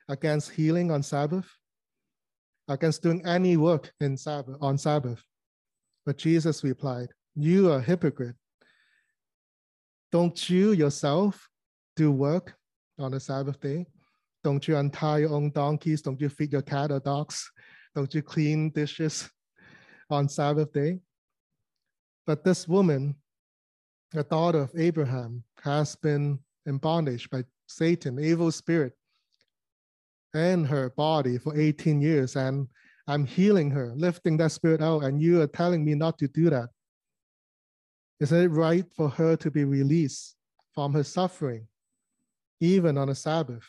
against 0.09 0.51
healing 0.51 0.91
on 0.91 1.03
Sabbath? 1.03 1.47
Against 2.67 3.03
doing 3.03 3.25
any 3.25 3.57
work 3.57 3.93
in 3.99 4.17
Sabbath 4.17 4.57
on 4.59 4.77
Sabbath. 4.77 5.23
But 6.05 6.17
Jesus 6.17 6.63
replied, 6.63 7.09
You 7.35 7.71
are 7.71 7.77
a 7.77 7.81
hypocrite. 7.81 8.35
Don't 10.11 10.49
you 10.49 10.71
yourself 10.71 11.49
do 11.95 12.11
work 12.11 12.55
on 12.99 13.11
the 13.11 13.19
Sabbath 13.19 13.59
day? 13.59 13.85
Don't 14.43 14.67
you 14.67 14.77
untie 14.77 15.19
your 15.19 15.33
own 15.33 15.49
donkeys? 15.51 16.01
Don't 16.01 16.19
you 16.21 16.29
feed 16.29 16.53
your 16.53 16.61
cat 16.61 16.91
or 16.91 16.99
dogs? 16.99 17.49
Don't 17.95 18.13
you 18.13 18.21
clean 18.21 18.69
dishes 18.69 19.29
on 20.09 20.29
Sabbath 20.29 20.71
day? 20.71 20.99
But 22.27 22.43
this 22.43 22.67
woman, 22.67 23.15
the 24.11 24.23
daughter 24.23 24.59
of 24.59 24.71
Abraham, 24.77 25.43
has 25.63 25.95
been 25.95 26.39
in 26.65 26.77
bondage 26.77 27.29
by 27.29 27.43
Satan, 27.67 28.19
evil 28.19 28.51
spirit, 28.51 28.93
and 30.33 30.67
her 30.67 30.89
body 30.91 31.37
for 31.37 31.57
18 31.57 32.01
years. 32.01 32.35
And 32.35 32.67
I'm 33.07 33.25
healing 33.25 33.71
her, 33.71 33.93
lifting 33.95 34.37
that 34.37 34.51
spirit 34.51 34.81
out, 34.81 35.03
and 35.03 35.21
you 35.21 35.41
are 35.41 35.47
telling 35.47 35.85
me 35.85 35.95
not 35.95 36.17
to 36.19 36.27
do 36.27 36.49
that. 36.49 36.69
Isn't 38.19 38.41
it 38.41 38.47
right 38.47 38.85
for 38.95 39.09
her 39.09 39.35
to 39.37 39.51
be 39.51 39.63
released 39.63 40.35
from 40.73 40.93
her 40.93 41.03
suffering, 41.03 41.67
even 42.59 42.97
on 42.97 43.09
a 43.09 43.15
Sabbath? 43.15 43.65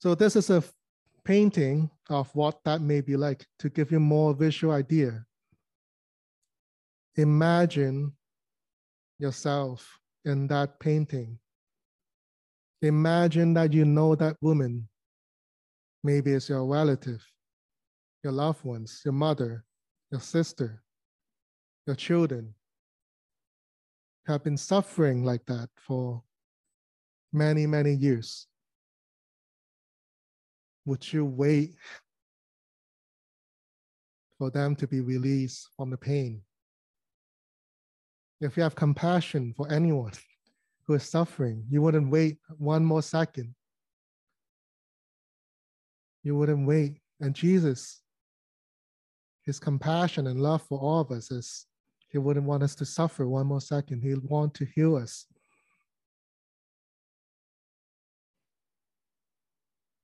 So, 0.00 0.14
this 0.14 0.36
is 0.36 0.50
a 0.50 0.62
painting 1.24 1.90
of 2.08 2.34
what 2.34 2.62
that 2.64 2.80
may 2.80 3.00
be 3.00 3.16
like 3.16 3.44
to 3.58 3.68
give 3.68 3.90
you 3.90 4.00
more 4.00 4.32
visual 4.32 4.72
idea. 4.72 5.24
Imagine 7.16 8.12
yourself 9.18 9.98
in 10.24 10.46
that 10.46 10.78
painting. 10.78 11.38
Imagine 12.82 13.54
that 13.54 13.72
you 13.72 13.84
know 13.84 14.14
that 14.14 14.36
woman. 14.40 14.88
Maybe 16.04 16.32
it's 16.32 16.48
your 16.48 16.64
relative, 16.64 17.26
your 18.22 18.32
loved 18.32 18.64
ones, 18.64 19.02
your 19.04 19.12
mother, 19.12 19.64
your 20.12 20.20
sister, 20.20 20.82
your 21.86 21.96
children 21.96 22.54
have 24.28 24.44
been 24.44 24.56
suffering 24.56 25.24
like 25.24 25.44
that 25.46 25.68
for 25.76 26.22
many, 27.32 27.66
many 27.66 27.92
years. 27.92 28.46
Would 30.84 31.12
you 31.12 31.24
wait 31.24 31.74
for 34.38 34.50
them 34.50 34.74
to 34.76 34.86
be 34.86 35.00
released 35.00 35.68
from 35.76 35.90
the 35.90 35.96
pain? 35.96 36.42
If 38.40 38.56
you 38.56 38.62
have 38.62 38.74
compassion 38.74 39.52
for 39.56 39.70
anyone 39.70 40.12
who 40.86 40.94
is 40.94 41.02
suffering, 41.02 41.64
you 41.68 41.82
wouldn't 41.82 42.10
wait 42.10 42.38
one 42.56 42.84
more 42.84 43.02
second. 43.02 43.54
You 46.22 46.36
wouldn't 46.36 46.66
wait. 46.66 47.00
And 47.20 47.34
Jesus, 47.34 48.00
his 49.42 49.58
compassion 49.58 50.26
and 50.26 50.40
love 50.40 50.62
for 50.62 50.78
all 50.78 51.00
of 51.00 51.10
us 51.10 51.30
is 51.30 51.66
he 52.08 52.18
wouldn't 52.18 52.46
want 52.46 52.62
us 52.62 52.74
to 52.76 52.84
suffer 52.84 53.28
one 53.28 53.46
more 53.46 53.60
second. 53.60 54.02
He'd 54.02 54.22
want 54.22 54.54
to 54.54 54.64
heal 54.64 54.96
us. 54.96 55.26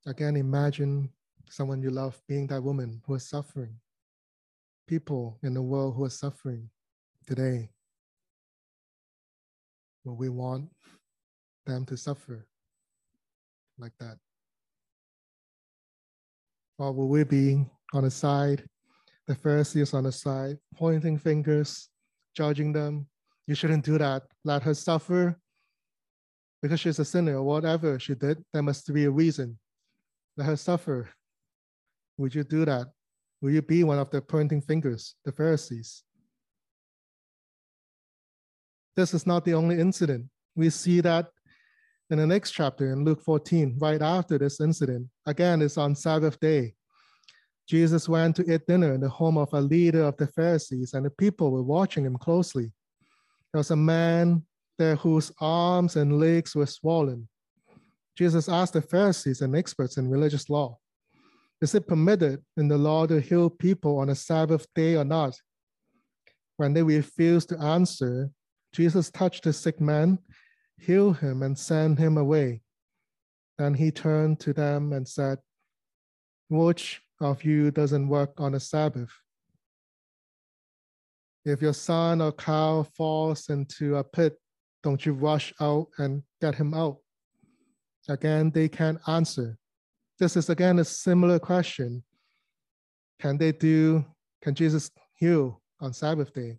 Again, 0.07 0.37
imagine 0.37 1.09
someone 1.49 1.81
you 1.81 1.91
love 1.91 2.21
being 2.29 2.47
that 2.49 2.63
woman 2.63 3.01
who 3.07 3.15
is 3.15 3.27
suffering. 3.27 3.75
People 4.87 5.39
in 5.43 5.55
the 5.55 5.63
world 5.63 5.95
who 5.97 6.05
are 6.05 6.11
suffering 6.11 6.69
today. 7.27 7.71
Will 10.05 10.17
we 10.17 10.29
want 10.29 10.69
them 11.65 11.87
to 11.87 11.97
suffer 11.97 12.47
like 13.79 13.93
that? 13.99 14.19
Or 16.79 16.93
will 16.93 17.09
we 17.09 17.25
be 17.25 17.65
on 17.95 18.05
the 18.05 18.11
side, 18.11 18.65
the 19.27 19.35
Pharisees 19.35 19.95
on 19.95 20.05
the 20.05 20.13
side, 20.13 20.59
pointing 20.75 21.17
fingers, 21.17 21.89
judging 22.37 22.73
them? 22.73 23.07
You 23.47 23.55
shouldn't 23.55 23.85
do 23.85 23.97
that. 23.97 24.25
Let 24.45 24.63
her 24.65 24.75
suffer 24.75 25.39
because 26.61 26.81
she's 26.81 26.99
a 26.99 27.05
sinner 27.05 27.37
or 27.37 27.43
whatever 27.43 27.99
she 27.99 28.15
did. 28.15 28.45
There 28.53 28.63
must 28.63 28.93
be 28.93 29.05
a 29.05 29.11
reason. 29.11 29.59
Let 30.37 30.47
her 30.47 30.57
suffer. 30.57 31.09
Would 32.19 32.35
you 32.35 32.45
do 32.45 32.65
that? 32.65 32.87
Will 33.41 33.51
you 33.51 33.63
be 33.63 33.85
one 33.85 33.99
of 33.99 34.11
the 34.11 34.21
pointing 34.21 34.61
fingers, 34.61 35.15
the 35.25 35.33
Pharisees? 35.33 36.03
This 38.97 39.13
is 39.13 39.27
not 39.27 39.45
the 39.45 39.55
only 39.55 39.79
incident. 39.79 40.27
We 40.55 40.71
see 40.71 41.01
that 41.01 41.29
in 42.11 42.19
the 42.19 42.27
next 42.27 42.53
chapter 42.53 42.93
in 42.93 43.05
Luke 43.05 43.23
14, 43.23 43.77
right 43.81 44.01
after 44.01 44.39
this 44.39 44.61
incident. 44.61 45.09
Again, 45.27 45.63
it's 45.63 45.79
on 45.79 45.95
Sabbath 45.95 46.39
day. 46.39 46.75
Jesus 47.69 48.09
went 48.09 48.37
to 48.37 48.55
eat 48.55 48.67
dinner 48.67 48.95
in 48.95 49.01
the 49.01 49.09
home 49.09 49.39
of 49.39 49.53
a 49.53 49.61
leader 49.61 50.05
of 50.05 50.17
the 50.17 50.27
Pharisees, 50.27 50.93
and 50.95 51.05
the 51.05 51.11
people 51.11 51.51
were 51.51 51.63
watching 51.63 52.05
him 52.05 52.17
closely. 52.17 52.71
There 53.53 53.59
was 53.59 53.71
a 53.71 53.77
man 53.77 54.45
there 54.79 54.97
whose 54.97 55.33
arms 55.41 55.97
and 55.97 56.19
legs 56.21 56.55
were 56.55 56.67
swollen. 56.67 57.29
Jesus 58.17 58.49
asked 58.49 58.75
the 58.75 58.83
Pharisees 58.83 59.41
and 59.41 59.57
experts 59.57 59.97
in 59.97 60.09
religious 60.09 60.49
law, 60.49 60.79
Is 61.61 61.75
it 61.75 61.89
permitted 61.89 62.43
in 62.57 62.69
the 62.69 62.79
law 62.79 63.07
to 63.07 63.21
heal 63.21 63.51
people 63.51 63.99
on 63.99 64.11
a 64.11 64.15
Sabbath 64.15 64.67
day 64.75 64.97
or 64.97 65.05
not? 65.05 65.37
When 66.57 66.73
they 66.73 66.83
refused 66.83 67.49
to 67.49 67.59
answer, 67.59 68.31
Jesus 68.73 69.11
touched 69.11 69.45
the 69.45 69.53
sick 69.53 69.81
man, 69.81 70.19
healed 70.79 71.19
him, 71.19 71.43
and 71.43 71.59
sent 71.59 71.99
him 71.99 72.17
away. 72.17 72.63
Then 73.59 73.75
he 73.75 73.91
turned 73.91 74.41
to 74.41 74.53
them 74.53 74.93
and 74.93 75.07
said, 75.07 75.39
Which 76.49 77.01
of 77.21 77.45
you 77.45 77.71
doesn't 77.71 78.09
work 78.09 78.41
on 78.41 78.55
a 78.55 78.61
Sabbath? 78.61 79.11
If 81.45 81.61
your 81.61 81.75
son 81.75 82.23
or 82.23 82.33
cow 82.33 82.87
falls 82.97 83.49
into 83.51 83.97
a 83.97 84.05
pit, 84.05 84.39
don't 84.83 85.05
you 85.05 85.13
rush 85.13 85.53
out 85.61 85.89
and 85.99 86.23
get 86.41 86.55
him 86.55 86.75
out? 86.75 86.99
Again, 88.09 88.51
they 88.51 88.69
can't 88.69 88.99
answer. 89.07 89.57
This 90.19 90.37
is 90.37 90.51
again 90.51 90.79
a 90.79 90.85
similar 90.85 91.39
question. 91.39 92.03
Can 93.21 93.39
they 93.39 93.53
do, 93.53 94.05
can 94.43 94.55
Jesus 94.55 94.91
heal 95.17 95.63
on 95.81 95.93
Sabbath 95.93 96.33
day? 96.33 96.59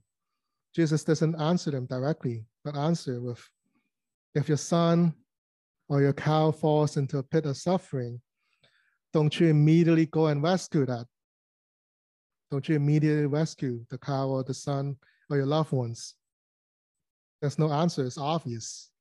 Jesus 0.75 1.03
doesn't 1.03 1.39
answer 1.39 1.71
them 1.71 1.86
directly, 1.86 2.45
but 2.63 2.75
answer 2.75 3.21
with, 3.21 3.41
if 4.34 4.47
your 4.49 4.58
son 4.58 5.13
or 5.88 6.01
your 6.01 6.13
cow 6.13 6.51
falls 6.51 6.97
into 6.97 7.19
a 7.19 7.23
pit 7.23 7.45
of 7.45 7.55
suffering, 7.55 8.19
don't 9.13 9.39
you 9.39 9.47
immediately 9.47 10.08
go 10.08 10.27
and 10.27 10.43
rescue 10.43 10.86
that? 10.86 11.05
Don't 12.51 12.67
you 12.67 12.75
immediately 12.75 13.27
rescue 13.27 13.86
the 13.89 13.97
cow 13.97 14.27
or 14.27 14.43
the 14.43 14.53
son 14.53 14.97
or 15.29 15.38
your 15.38 15.45
loved 15.45 15.71
ones? 15.71 16.15
There's 17.39 17.60
no 17.60 17.71
answer, 17.71 18.05
it's 18.05 18.17
obvious. 18.17 18.91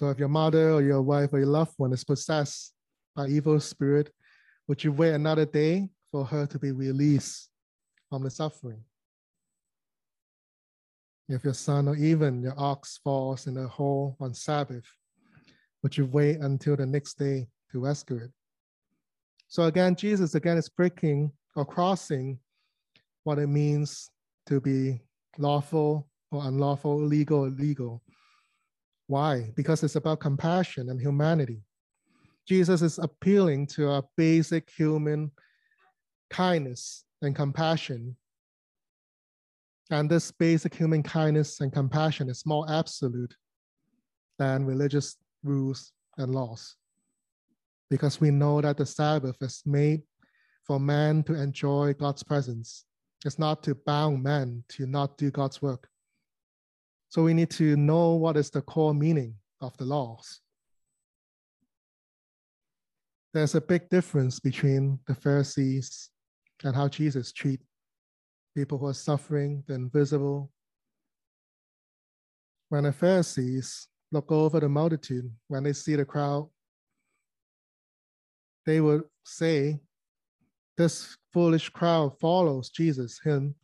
So 0.00 0.08
if 0.08 0.18
your 0.18 0.28
mother 0.28 0.70
or 0.70 0.80
your 0.80 1.02
wife 1.02 1.34
or 1.34 1.40
your 1.40 1.48
loved 1.48 1.74
one 1.76 1.92
is 1.92 2.04
possessed 2.04 2.72
by 3.14 3.26
evil 3.26 3.60
spirit, 3.60 4.10
would 4.66 4.82
you 4.82 4.92
wait 4.92 5.12
another 5.12 5.44
day 5.44 5.90
for 6.10 6.24
her 6.24 6.46
to 6.46 6.58
be 6.58 6.72
released 6.72 7.50
from 8.08 8.22
the 8.22 8.30
suffering? 8.30 8.82
If 11.28 11.44
your 11.44 11.52
son 11.52 11.86
or 11.86 11.96
even 11.96 12.40
your 12.40 12.58
ox 12.58 12.98
falls 13.04 13.46
in 13.46 13.58
a 13.58 13.68
hole 13.68 14.16
on 14.20 14.32
Sabbath, 14.32 14.86
would 15.82 15.98
you 15.98 16.06
wait 16.06 16.38
until 16.38 16.76
the 16.76 16.86
next 16.86 17.18
day 17.18 17.48
to 17.70 17.80
rescue 17.80 18.16
it? 18.24 18.30
So 19.48 19.64
again, 19.64 19.96
Jesus 19.96 20.34
again 20.34 20.56
is 20.56 20.70
breaking 20.70 21.30
or 21.56 21.66
crossing 21.66 22.38
what 23.24 23.38
it 23.38 23.48
means 23.48 24.08
to 24.46 24.62
be 24.62 25.02
lawful 25.36 26.08
or 26.30 26.46
unlawful, 26.46 26.96
legal 27.04 27.44
or 27.44 27.50
legal. 27.50 28.02
Why? 29.10 29.50
Because 29.56 29.82
it's 29.82 29.96
about 29.96 30.20
compassion 30.20 30.88
and 30.88 31.00
humanity. 31.00 31.64
Jesus 32.46 32.80
is 32.80 32.96
appealing 33.00 33.66
to 33.74 33.88
our 33.88 34.04
basic 34.16 34.70
human 34.70 35.32
kindness 36.30 37.02
and 37.20 37.34
compassion. 37.34 38.14
And 39.90 40.08
this 40.08 40.30
basic 40.30 40.72
human 40.76 41.02
kindness 41.02 41.60
and 41.60 41.72
compassion 41.72 42.30
is 42.30 42.46
more 42.46 42.64
absolute 42.70 43.34
than 44.38 44.64
religious 44.64 45.16
rules 45.42 45.90
and 46.16 46.32
laws. 46.32 46.76
Because 47.90 48.20
we 48.20 48.30
know 48.30 48.60
that 48.60 48.76
the 48.76 48.86
Sabbath 48.86 49.38
is 49.40 49.60
made 49.66 50.02
for 50.64 50.78
man 50.78 51.24
to 51.24 51.34
enjoy 51.34 51.94
God's 51.94 52.22
presence. 52.22 52.84
It's 53.26 53.40
not 53.40 53.64
to 53.64 53.74
bound 53.74 54.22
man 54.22 54.62
to 54.68 54.86
not 54.86 55.18
do 55.18 55.32
God's 55.32 55.60
work. 55.60 55.88
So 57.10 57.24
we 57.24 57.34
need 57.34 57.50
to 57.50 57.76
know 57.76 58.14
what 58.14 58.36
is 58.36 58.50
the 58.50 58.62
core 58.62 58.94
meaning 58.94 59.34
of 59.60 59.76
the 59.76 59.84
laws. 59.84 60.40
There's 63.34 63.56
a 63.56 63.60
big 63.60 63.88
difference 63.88 64.38
between 64.38 65.00
the 65.08 65.16
Pharisees 65.16 66.10
and 66.62 66.74
how 66.74 66.86
Jesus 66.86 67.32
treat 67.32 67.60
people 68.56 68.78
who 68.78 68.86
are 68.86 68.94
suffering, 68.94 69.64
the 69.66 69.74
invisible. 69.74 70.52
When 72.68 72.84
the 72.84 72.92
Pharisees 72.92 73.88
look 74.12 74.30
over 74.30 74.60
the 74.60 74.68
multitude, 74.68 75.30
when 75.48 75.64
they 75.64 75.72
see 75.72 75.96
the 75.96 76.04
crowd, 76.04 76.48
they 78.66 78.80
would 78.80 79.02
say, 79.24 79.80
This 80.76 81.16
foolish 81.32 81.70
crowd 81.70 82.18
follows 82.20 82.70
Jesus, 82.70 83.18
him, 83.18 83.56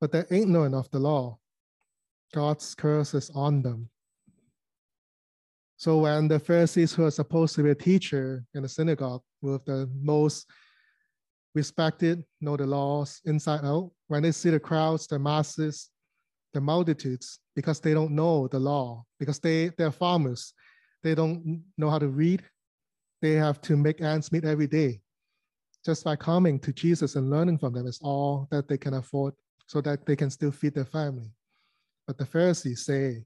but 0.00 0.10
they're 0.10 0.26
ignorant 0.30 0.74
of 0.74 0.90
the 0.90 0.98
law. 0.98 1.38
God's 2.32 2.74
curse 2.74 3.14
is 3.14 3.30
on 3.34 3.62
them. 3.62 3.88
So 5.76 5.98
when 5.98 6.28
the 6.28 6.38
Pharisees, 6.38 6.94
who 6.94 7.04
are 7.04 7.10
supposed 7.10 7.54
to 7.56 7.62
be 7.62 7.70
a 7.70 7.74
teacher 7.74 8.44
in 8.54 8.62
the 8.62 8.68
synagogue 8.68 9.22
with 9.40 9.64
the 9.64 9.90
most 10.00 10.48
respected, 11.54 12.24
know 12.40 12.56
the 12.56 12.66
laws 12.66 13.20
inside 13.24 13.64
out, 13.64 13.90
when 14.06 14.22
they 14.22 14.32
see 14.32 14.50
the 14.50 14.60
crowds, 14.60 15.06
the 15.06 15.18
masses, 15.18 15.90
the 16.54 16.60
multitudes, 16.60 17.40
because 17.56 17.80
they 17.80 17.94
don't 17.94 18.12
know 18.12 18.46
the 18.48 18.58
law, 18.58 19.04
because 19.18 19.38
they, 19.40 19.70
they're 19.76 19.90
farmers, 19.90 20.54
they 21.02 21.14
don't 21.14 21.64
know 21.76 21.90
how 21.90 21.98
to 21.98 22.08
read, 22.08 22.44
they 23.20 23.32
have 23.32 23.60
to 23.62 23.76
make 23.76 24.00
ends 24.00 24.30
meet 24.30 24.44
every 24.44 24.66
day. 24.66 25.00
Just 25.84 26.04
by 26.04 26.14
coming 26.14 26.60
to 26.60 26.72
Jesus 26.72 27.16
and 27.16 27.28
learning 27.28 27.58
from 27.58 27.72
them 27.72 27.86
is 27.86 27.98
all 28.02 28.46
that 28.52 28.68
they 28.68 28.78
can 28.78 28.94
afford 28.94 29.34
so 29.66 29.80
that 29.80 30.06
they 30.06 30.14
can 30.14 30.30
still 30.30 30.52
feed 30.52 30.74
their 30.74 30.84
family. 30.84 31.30
But 32.06 32.18
the 32.18 32.26
Pharisees 32.26 32.84
say, 32.84 33.24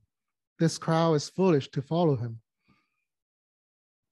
This 0.58 0.78
crowd 0.78 1.14
is 1.14 1.28
foolish 1.28 1.70
to 1.70 1.82
follow 1.82 2.16
him. 2.16 2.40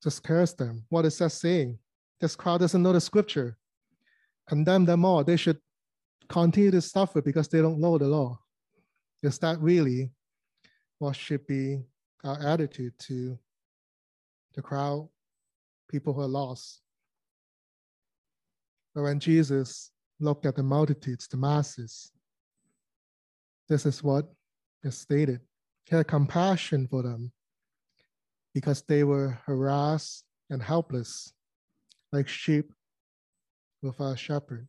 Just 0.02 0.22
curse 0.22 0.52
them. 0.52 0.84
What 0.88 1.04
is 1.04 1.18
that 1.18 1.30
saying? 1.30 1.78
This 2.20 2.36
crowd 2.36 2.60
doesn't 2.60 2.82
know 2.82 2.92
the 2.92 3.00
scripture. 3.00 3.56
Condemn 4.48 4.84
them 4.84 5.04
all. 5.04 5.24
They 5.24 5.36
should 5.36 5.58
continue 6.28 6.70
to 6.70 6.80
suffer 6.80 7.22
because 7.22 7.48
they 7.48 7.60
don't 7.60 7.80
know 7.80 7.98
the 7.98 8.06
law. 8.06 8.38
Is 9.22 9.38
that 9.38 9.58
really 9.60 10.12
what 10.98 11.16
should 11.16 11.46
be 11.46 11.82
our 12.22 12.38
attitude 12.40 12.92
to 13.00 13.38
the 14.54 14.62
crowd, 14.62 15.08
people 15.90 16.12
who 16.12 16.20
are 16.20 16.28
lost? 16.28 16.82
But 18.94 19.02
when 19.02 19.18
Jesus 19.18 19.90
looked 20.20 20.46
at 20.46 20.56
the 20.56 20.62
multitudes, 20.62 21.26
the 21.26 21.36
masses, 21.36 22.12
this 23.68 23.86
is 23.86 24.02
what 24.02 24.26
is 24.84 24.98
stated. 24.98 25.40
He 25.84 25.96
had 25.96 26.06
compassion 26.06 26.86
for 26.88 27.02
them 27.02 27.32
because 28.54 28.82
they 28.82 29.02
were 29.02 29.40
harassed 29.46 30.24
and 30.50 30.62
helpless, 30.62 31.32
like 32.12 32.28
sheep 32.28 32.72
without 33.82 34.12
a 34.12 34.16
shepherd. 34.16 34.68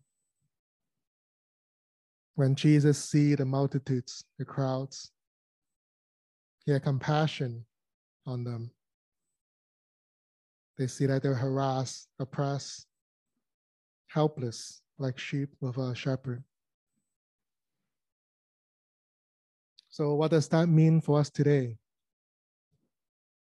When 2.36 2.56
Jesus 2.56 2.98
see 2.98 3.36
the 3.36 3.46
multitudes, 3.46 4.26
the 4.40 4.46
crowds, 4.46 5.12
he 6.66 6.72
had 6.72 6.84
compassion 6.84 7.66
on 8.26 8.44
them. 8.44 8.72
They 10.78 10.88
see 10.88 11.06
that 11.06 11.24
they're 11.24 11.36
harassed, 11.36 12.10
oppressed, 12.20 12.88
helpless, 14.08 14.82
like 14.98 15.18
sheep 15.18 15.50
without 15.62 15.92
a 15.92 15.96
shepherd. 15.96 16.44
So, 19.96 20.14
what 20.14 20.32
does 20.32 20.50
that 20.50 20.68
mean 20.68 21.00
for 21.00 21.22
us 21.22 21.30
today? 21.30 21.78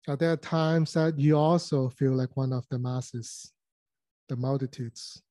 Are 0.07 0.17
there 0.17 0.37
times 0.37 0.93
that 0.93 1.19
you 1.19 1.35
also 1.35 1.89
feel 1.89 2.13
like 2.13 2.37
one 2.37 2.53
of 2.53 2.67
the 2.69 2.79
masses, 2.79 3.55
the 4.29 4.37
multitudes, 4.37 5.23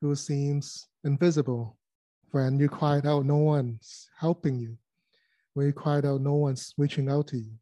who 0.00 0.16
seems 0.16 0.88
invisible? 1.04 1.78
When 2.32 2.58
you 2.58 2.68
cried 2.68 3.06
out, 3.06 3.24
no 3.24 3.36
one's 3.36 4.08
helping 4.18 4.58
you. 4.58 4.76
When 5.52 5.66
you 5.66 5.72
cried 5.72 6.04
out, 6.04 6.20
no 6.20 6.34
one's 6.34 6.74
reaching 6.76 7.08
out 7.08 7.28
to 7.28 7.38
you. 7.38 7.52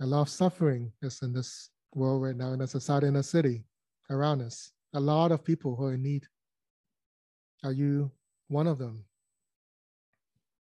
A 0.00 0.06
lot 0.06 0.22
of 0.22 0.28
suffering 0.30 0.92
is 1.02 1.20
in 1.20 1.34
this 1.34 1.68
world 1.94 2.22
right 2.22 2.36
now, 2.36 2.54
in 2.54 2.60
the 2.60 2.66
society, 2.66 3.06
in 3.06 3.12
the 3.12 3.22
city 3.22 3.64
around 4.08 4.40
us. 4.40 4.72
A 4.94 5.00
lot 5.00 5.30
of 5.30 5.44
people 5.44 5.76
who 5.76 5.84
are 5.84 5.92
in 5.92 6.02
need. 6.02 6.24
Are 7.64 7.72
you 7.72 8.10
one 8.48 8.66
of 8.66 8.78
them? 8.78 9.04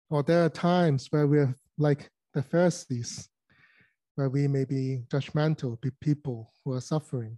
Or 0.10 0.24
there 0.24 0.44
are 0.44 0.50
times 0.50 1.08
where 1.12 1.28
we're 1.28 1.56
like 1.78 2.10
the 2.34 2.42
Pharisees, 2.42 3.30
where 4.16 4.30
we 4.30 4.48
may 4.48 4.66
be 4.66 5.04
judgmental 5.10 5.80
to 5.82 5.92
people 6.02 6.52
who 6.64 6.74
are 6.74 6.82
suffering, 6.82 7.38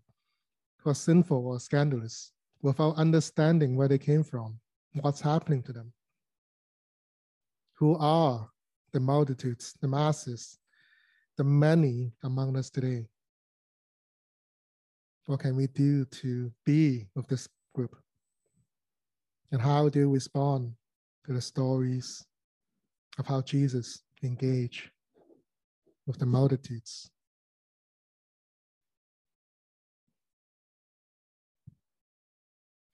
who 0.79 0.89
are 0.89 0.95
sinful 0.95 1.45
or 1.45 1.59
scandalous, 1.59 2.31
without 2.61 2.95
understanding 2.95 3.75
where 3.75 3.87
they 3.87 3.97
came 3.97 4.23
from, 4.23 4.59
what's 5.01 5.21
happening 5.21 5.63
to 5.63 5.73
them. 5.73 5.91
Who 7.75 7.97
are 7.97 8.49
the 8.93 8.99
multitudes, 8.99 9.73
the 9.81 9.87
masses, 9.87 10.57
the 11.37 11.43
many 11.43 12.13
among 12.23 12.55
us 12.55 12.69
today? 12.69 13.07
What 15.25 15.39
can 15.39 15.55
we 15.55 15.67
do 15.67 16.05
to 16.05 16.51
be 16.65 17.07
with 17.15 17.27
this 17.27 17.47
group? 17.73 17.95
And 19.51 19.61
how 19.61 19.89
do 19.89 20.09
we 20.09 20.15
respond 20.15 20.73
to 21.25 21.33
the 21.33 21.41
stories 21.41 22.25
of 23.17 23.27
how 23.27 23.41
Jesus 23.41 24.03
engaged 24.23 24.89
with 26.05 26.19
the 26.19 26.25
multitudes. 26.25 27.09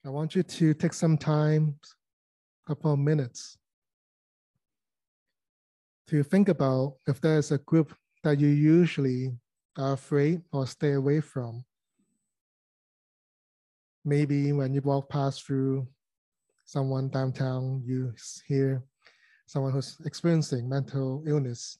I 0.04 0.10
want 0.10 0.34
you 0.34 0.42
to 0.42 0.74
take 0.74 0.94
some 0.94 1.18
time, 1.18 1.74
a 2.66 2.70
couple 2.70 2.92
of 2.92 2.98
minutes, 2.98 3.58
to 6.08 6.22
think 6.22 6.48
about 6.48 6.94
if 7.06 7.20
there's 7.20 7.52
a 7.52 7.58
group 7.58 7.94
that 8.24 8.40
you 8.40 8.48
usually 8.48 9.32
are 9.76 9.92
afraid 9.92 10.40
or 10.52 10.66
stay 10.66 10.92
away 10.92 11.20
from. 11.20 11.64
Maybe 14.04 14.52
when 14.52 14.72
you 14.72 14.80
walk 14.80 15.10
past 15.10 15.44
through 15.44 15.86
someone 16.64 17.08
downtown, 17.08 17.82
you 17.84 18.14
hear 18.46 18.82
someone 19.48 19.72
who's 19.72 19.96
experiencing 20.04 20.68
mental 20.68 21.24
illness 21.26 21.78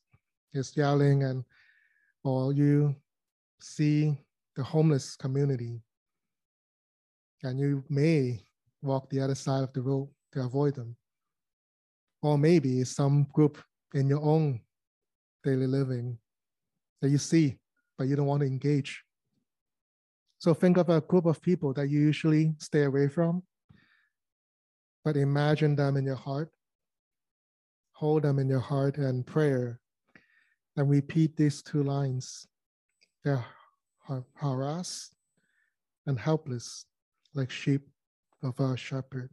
is 0.55 0.75
yelling 0.75 1.25
and 1.25 1.45
or 2.25 2.51
you 2.55 2.97
see 3.61 4.17
the 4.57 4.65
homeless 4.65 5.15
community 5.17 5.79
and 7.43 7.61
you 7.61 7.85
may 7.91 8.41
walk 8.81 9.11
the 9.11 9.21
other 9.21 9.35
side 9.35 9.63
of 9.63 9.73
the 9.75 9.83
road 9.83 10.09
to 10.33 10.41
avoid 10.41 10.75
them. 10.75 10.97
Or 12.23 12.39
maybe 12.39 12.83
some 12.85 13.27
group 13.35 13.59
in 13.93 14.09
your 14.09 14.23
own 14.23 14.61
daily 15.45 15.67
living 15.67 16.19
that 17.03 17.11
you 17.11 17.19
see 17.19 17.59
but 17.99 18.09
you 18.09 18.17
don't 18.17 18.27
want 18.27 18.41
to 18.41 18.47
engage. 18.47 19.05
So 20.39 20.55
think 20.55 20.79
of 20.79 20.89
a 20.89 21.03
group 21.03 21.27
of 21.27 21.43
people 21.43 21.75
that 21.75 21.91
you 21.91 22.01
usually 22.01 22.55
stay 22.59 22.85
away 22.85 23.09
from 23.09 23.43
but 25.05 25.19
imagine 25.19 25.77
them 25.77 25.99
in 25.99 26.07
your 26.07 26.17
heart 26.17 26.51
hold 27.99 28.23
them 28.23 28.39
in 28.39 28.49
your 28.49 28.61
heart 28.61 28.97
and 28.97 29.27
prayer 29.27 29.81
and 30.77 30.89
repeat 30.89 31.37
these 31.37 31.61
two 31.63 31.83
lines. 31.83 32.47
They're 33.25 33.45
harassed 34.37 35.17
and 36.07 36.17
helpless 36.17 36.85
like 37.35 37.51
sheep 37.51 37.83
of 38.45 38.61
our 38.61 38.77
shepherd. 38.77 39.31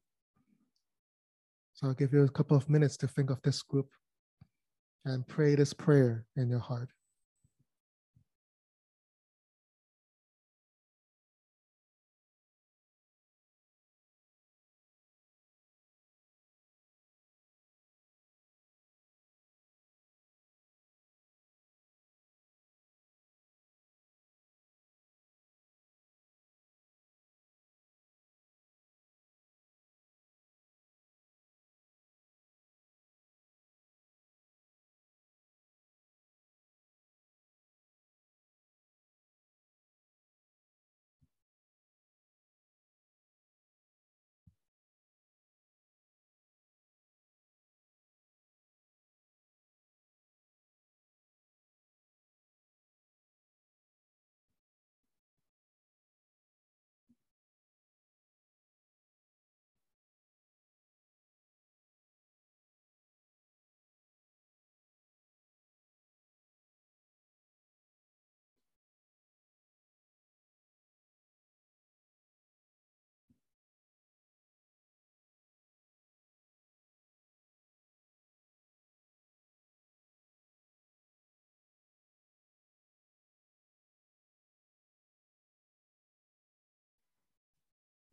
So 1.74 1.86
I'll 1.88 1.94
give 1.94 2.12
you 2.12 2.24
a 2.24 2.30
couple 2.30 2.58
of 2.58 2.68
minutes 2.68 2.98
to 2.98 3.08
think 3.08 3.30
of 3.30 3.40
this 3.44 3.62
group 3.62 3.90
and 5.06 5.28
pray 5.28 5.54
this 5.54 5.72
prayer 5.72 6.26
in 6.36 6.50
your 6.50 6.58
heart. 6.58 6.90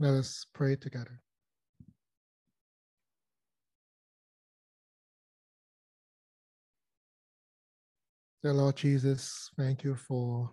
Let 0.02 0.14
us 0.14 0.46
pray 0.52 0.74
together. 0.74 1.22
Dear 8.42 8.54
Lord 8.54 8.74
Jesus, 8.74 9.48
thank 9.56 9.84
you 9.84 9.94
for 9.94 10.50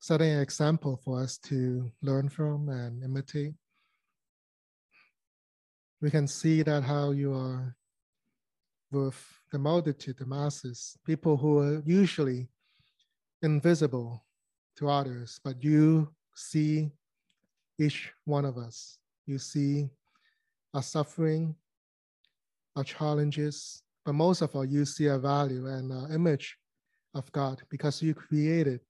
setting 0.00 0.32
an 0.32 0.40
example 0.40 1.00
for 1.02 1.22
us 1.22 1.38
to 1.48 1.90
learn 2.02 2.28
from 2.28 2.68
and 2.68 3.02
imitate. 3.02 3.54
We 6.02 6.10
can 6.10 6.28
see 6.28 6.60
that 6.60 6.82
how 6.82 7.12
you 7.12 7.32
are 7.32 7.74
with 8.92 9.16
the 9.50 9.58
multitude, 9.58 10.18
the 10.18 10.26
masses, 10.26 10.94
people 11.06 11.38
who 11.38 11.60
are 11.60 11.82
usually 11.86 12.50
invisible 13.40 14.26
to 14.76 14.90
others, 14.90 15.40
but 15.42 15.64
you 15.64 16.10
see 16.34 16.92
each 17.80 18.12
one 18.26 18.44
of 18.44 18.58
us. 18.58 18.98
You 19.26 19.38
see 19.38 19.88
our 20.74 20.82
suffering, 20.82 21.54
our 22.76 22.84
challenges, 22.84 23.82
but 24.04 24.12
most 24.12 24.42
of 24.42 24.54
all, 24.54 24.64
you 24.64 24.84
see 24.84 25.08
our 25.08 25.18
value 25.18 25.66
and 25.66 25.92
our 25.92 26.12
image 26.12 26.56
of 27.14 27.30
God 27.32 27.62
because 27.70 28.02
you 28.02 28.14
created 28.14 28.80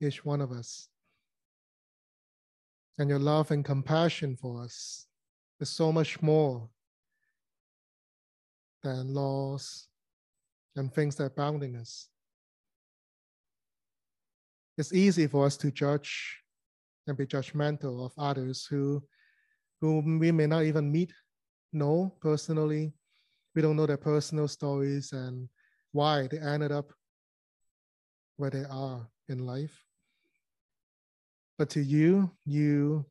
each 0.00 0.24
one 0.24 0.40
of 0.40 0.52
us. 0.52 0.88
And 2.98 3.08
your 3.10 3.18
love 3.18 3.50
and 3.50 3.64
compassion 3.64 4.36
for 4.36 4.62
us 4.62 5.06
is 5.60 5.68
so 5.68 5.92
much 5.92 6.22
more 6.22 6.68
than 8.82 9.12
laws 9.12 9.88
and 10.76 10.92
things 10.92 11.16
that 11.16 11.36
bounding 11.36 11.76
us. 11.76 12.08
It's 14.78 14.92
easy 14.92 15.26
for 15.26 15.46
us 15.46 15.56
to 15.58 15.70
judge 15.70 16.42
and 17.06 17.16
be 17.16 17.26
judgmental 17.26 18.04
of 18.04 18.12
others 18.18 18.66
who 18.66 19.02
whom 19.80 20.18
we 20.18 20.32
may 20.32 20.46
not 20.46 20.64
even 20.64 20.90
meet, 20.90 21.12
know 21.72 22.14
personally. 22.20 22.94
We 23.54 23.62
don't 23.62 23.76
know 23.76 23.86
their 23.86 23.96
personal 23.96 24.48
stories 24.48 25.12
and 25.12 25.48
why 25.92 26.28
they 26.30 26.38
ended 26.38 26.72
up 26.72 26.92
where 28.36 28.50
they 28.50 28.64
are 28.70 29.08
in 29.28 29.46
life. 29.46 29.84
But 31.58 31.70
to 31.70 31.80
you, 31.80 32.30
you 32.44 33.06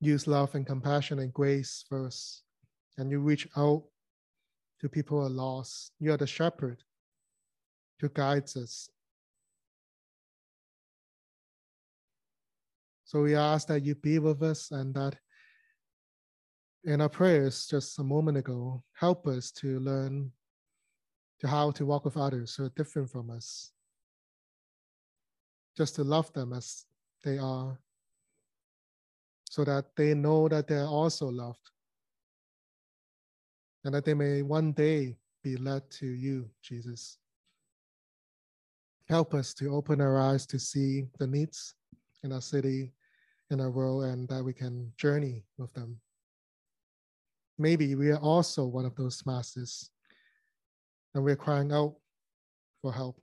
use 0.00 0.26
love 0.26 0.54
and 0.54 0.66
compassion 0.66 1.18
and 1.20 1.32
grace 1.32 1.84
first, 1.88 2.42
and 2.96 3.10
you 3.10 3.20
reach 3.20 3.48
out 3.56 3.84
to 4.80 4.88
people 4.88 5.18
who 5.18 5.26
are 5.26 5.30
lost. 5.30 5.92
You 6.00 6.12
are 6.12 6.16
the 6.16 6.26
shepherd 6.26 6.82
who 8.00 8.08
guides 8.08 8.56
us 8.56 8.88
So 13.08 13.22
we 13.22 13.34
ask 13.34 13.68
that 13.68 13.86
you 13.86 13.94
be 13.94 14.18
with 14.18 14.42
us 14.42 14.70
and 14.70 14.94
that 14.94 15.16
in 16.84 17.00
our 17.00 17.08
prayers 17.08 17.66
just 17.66 17.98
a 17.98 18.04
moment 18.04 18.36
ago, 18.36 18.84
help 18.92 19.26
us 19.26 19.50
to 19.52 19.80
learn 19.80 20.30
to 21.40 21.48
how 21.48 21.70
to 21.70 21.86
walk 21.86 22.04
with 22.04 22.18
others 22.18 22.54
who 22.54 22.66
are 22.66 22.72
different 22.76 23.08
from 23.08 23.30
us. 23.30 23.72
Just 25.74 25.94
to 25.94 26.04
love 26.04 26.30
them 26.34 26.52
as 26.52 26.84
they 27.24 27.38
are, 27.38 27.80
so 29.48 29.64
that 29.64 29.86
they 29.96 30.12
know 30.12 30.46
that 30.46 30.68
they're 30.68 30.84
also 30.84 31.30
loved. 31.30 31.70
And 33.86 33.94
that 33.94 34.04
they 34.04 34.12
may 34.12 34.42
one 34.42 34.72
day 34.72 35.16
be 35.42 35.56
led 35.56 35.90
to 35.92 36.06
you, 36.06 36.50
Jesus. 36.62 37.16
Help 39.08 39.32
us 39.32 39.54
to 39.54 39.74
open 39.74 40.02
our 40.02 40.20
eyes 40.20 40.44
to 40.44 40.58
see 40.58 41.06
the 41.18 41.26
needs 41.26 41.74
in 42.22 42.32
our 42.32 42.42
city 42.42 42.92
in 43.50 43.60
our 43.60 43.70
world 43.70 44.04
and 44.04 44.28
that 44.28 44.44
we 44.44 44.52
can 44.52 44.92
journey 44.96 45.44
with 45.56 45.72
them. 45.74 45.98
Maybe 47.58 47.94
we 47.94 48.10
are 48.10 48.18
also 48.18 48.64
one 48.64 48.84
of 48.84 48.94
those 48.94 49.22
masses 49.26 49.90
and 51.14 51.24
we're 51.24 51.36
crying 51.36 51.72
out 51.72 51.96
for 52.82 52.92
help. 52.92 53.20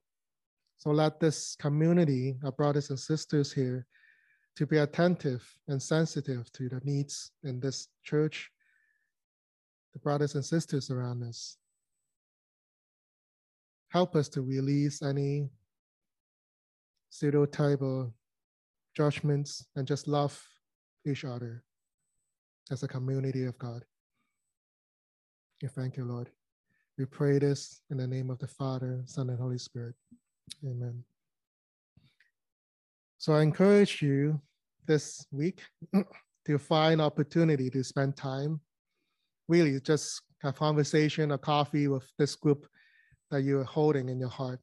So 0.78 0.90
let 0.92 1.20
this 1.20 1.56
community, 1.56 2.36
our 2.44 2.52
brothers 2.52 2.90
and 2.90 3.00
sisters 3.00 3.54
here, 3.54 3.86
to 4.58 4.66
be 4.66 4.78
attentive 4.78 5.46
and 5.68 5.82
sensitive 5.82 6.52
to 6.54 6.70
the 6.70 6.82
needs 6.84 7.32
in 7.44 7.60
this 7.60 7.88
church, 8.04 8.52
the 9.94 10.00
brothers 10.00 10.36
and 10.36 10.44
sisters 10.44 10.90
around 10.90 11.24
us. 11.24 11.58
Help 13.90 14.16
us 14.16 14.28
to 14.30 14.42
release 14.42 15.02
any 15.02 15.50
stereotype 17.10 17.82
or 17.82 18.12
judgments, 18.96 19.66
and 19.76 19.88
just 19.88 20.08
love 20.08 20.42
each 21.06 21.26
other 21.26 21.64
as 22.72 22.84
a 22.84 22.88
community 22.88 23.46
of 23.46 23.58
God. 23.60 23.84
We 25.62 25.68
thank 25.68 25.98
you, 25.98 26.06
Lord. 26.06 26.30
We 26.98 27.06
pray 27.06 27.40
this 27.40 27.82
in 27.92 27.98
the 27.98 28.08
name 28.08 28.30
of 28.30 28.40
the 28.40 28.48
Father, 28.48 29.04
Son, 29.06 29.30
and 29.30 29.40
Holy 29.40 29.58
Spirit. 29.58 29.96
Amen. 30.64 31.04
So 33.18 33.34
I 33.34 33.42
encourage 33.42 34.02
you 34.02 34.40
this 34.88 35.26
week 35.32 35.62
to 36.46 36.58
find 36.58 37.02
opportunity 37.02 37.70
to 37.70 37.84
spend 37.84 38.16
time, 38.16 38.62
really 39.48 39.80
just 39.82 40.22
a 40.44 40.54
conversation, 40.54 41.32
a 41.32 41.38
coffee 41.38 41.88
with 41.88 42.10
this 42.18 42.36
group 42.36 42.68
that 43.32 43.42
you're 43.42 43.64
holding 43.64 44.10
in 44.10 44.20
your 44.20 44.30
heart. 44.30 44.60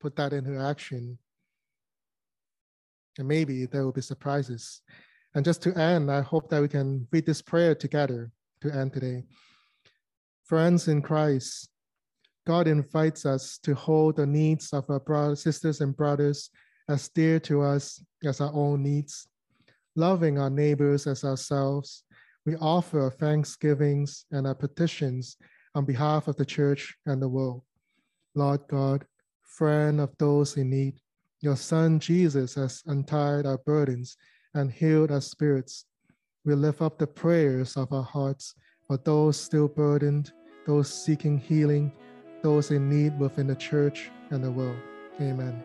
Put 0.00 0.16
that 0.16 0.32
into 0.32 0.58
action 0.58 1.18
and 3.18 3.28
maybe 3.28 3.66
there 3.66 3.84
will 3.84 3.92
be 3.92 4.00
surprises. 4.00 4.82
And 5.34 5.44
just 5.44 5.62
to 5.62 5.76
end, 5.78 6.10
I 6.10 6.20
hope 6.22 6.48
that 6.50 6.62
we 6.62 6.68
can 6.68 7.06
read 7.10 7.26
this 7.26 7.42
prayer 7.42 7.74
together 7.74 8.30
to 8.60 8.74
end 8.74 8.92
today. 8.92 9.24
Friends 10.44 10.88
in 10.88 11.02
Christ, 11.02 11.68
God 12.46 12.68
invites 12.68 13.24
us 13.24 13.58
to 13.62 13.74
hold 13.74 14.16
the 14.16 14.26
needs 14.26 14.72
of 14.72 14.88
our 14.90 15.00
brothers, 15.00 15.42
sisters, 15.42 15.80
and 15.80 15.96
brothers 15.96 16.50
as 16.88 17.08
dear 17.08 17.40
to 17.40 17.62
us 17.62 18.02
as 18.24 18.40
our 18.40 18.52
own 18.52 18.82
needs. 18.82 19.26
Loving 19.96 20.38
our 20.38 20.50
neighbors 20.50 21.06
as 21.06 21.24
ourselves, 21.24 22.04
we 22.44 22.56
offer 22.56 23.00
our 23.00 23.10
thanksgivings 23.10 24.26
and 24.30 24.46
our 24.46 24.54
petitions 24.54 25.36
on 25.74 25.84
behalf 25.84 26.28
of 26.28 26.36
the 26.36 26.44
church 26.44 26.94
and 27.06 27.22
the 27.22 27.28
world. 27.28 27.62
Lord 28.34 28.60
God, 28.68 29.06
friend 29.42 30.00
of 30.00 30.10
those 30.18 30.56
in 30.56 30.70
need, 30.70 31.00
your 31.44 31.56
Son 31.56 32.00
Jesus 32.00 32.54
has 32.54 32.82
untied 32.86 33.44
our 33.44 33.58
burdens 33.58 34.16
and 34.54 34.72
healed 34.72 35.10
our 35.10 35.20
spirits. 35.20 35.84
We 36.46 36.54
lift 36.54 36.80
up 36.80 36.98
the 36.98 37.06
prayers 37.06 37.76
of 37.76 37.92
our 37.92 38.02
hearts 38.02 38.54
for 38.86 38.96
those 38.96 39.38
still 39.38 39.68
burdened, 39.68 40.32
those 40.66 40.92
seeking 40.92 41.36
healing, 41.36 41.92
those 42.42 42.70
in 42.70 42.88
need 42.88 43.18
within 43.18 43.46
the 43.46 43.56
church 43.56 44.10
and 44.30 44.42
the 44.42 44.50
world. 44.50 44.80
Amen. 45.20 45.62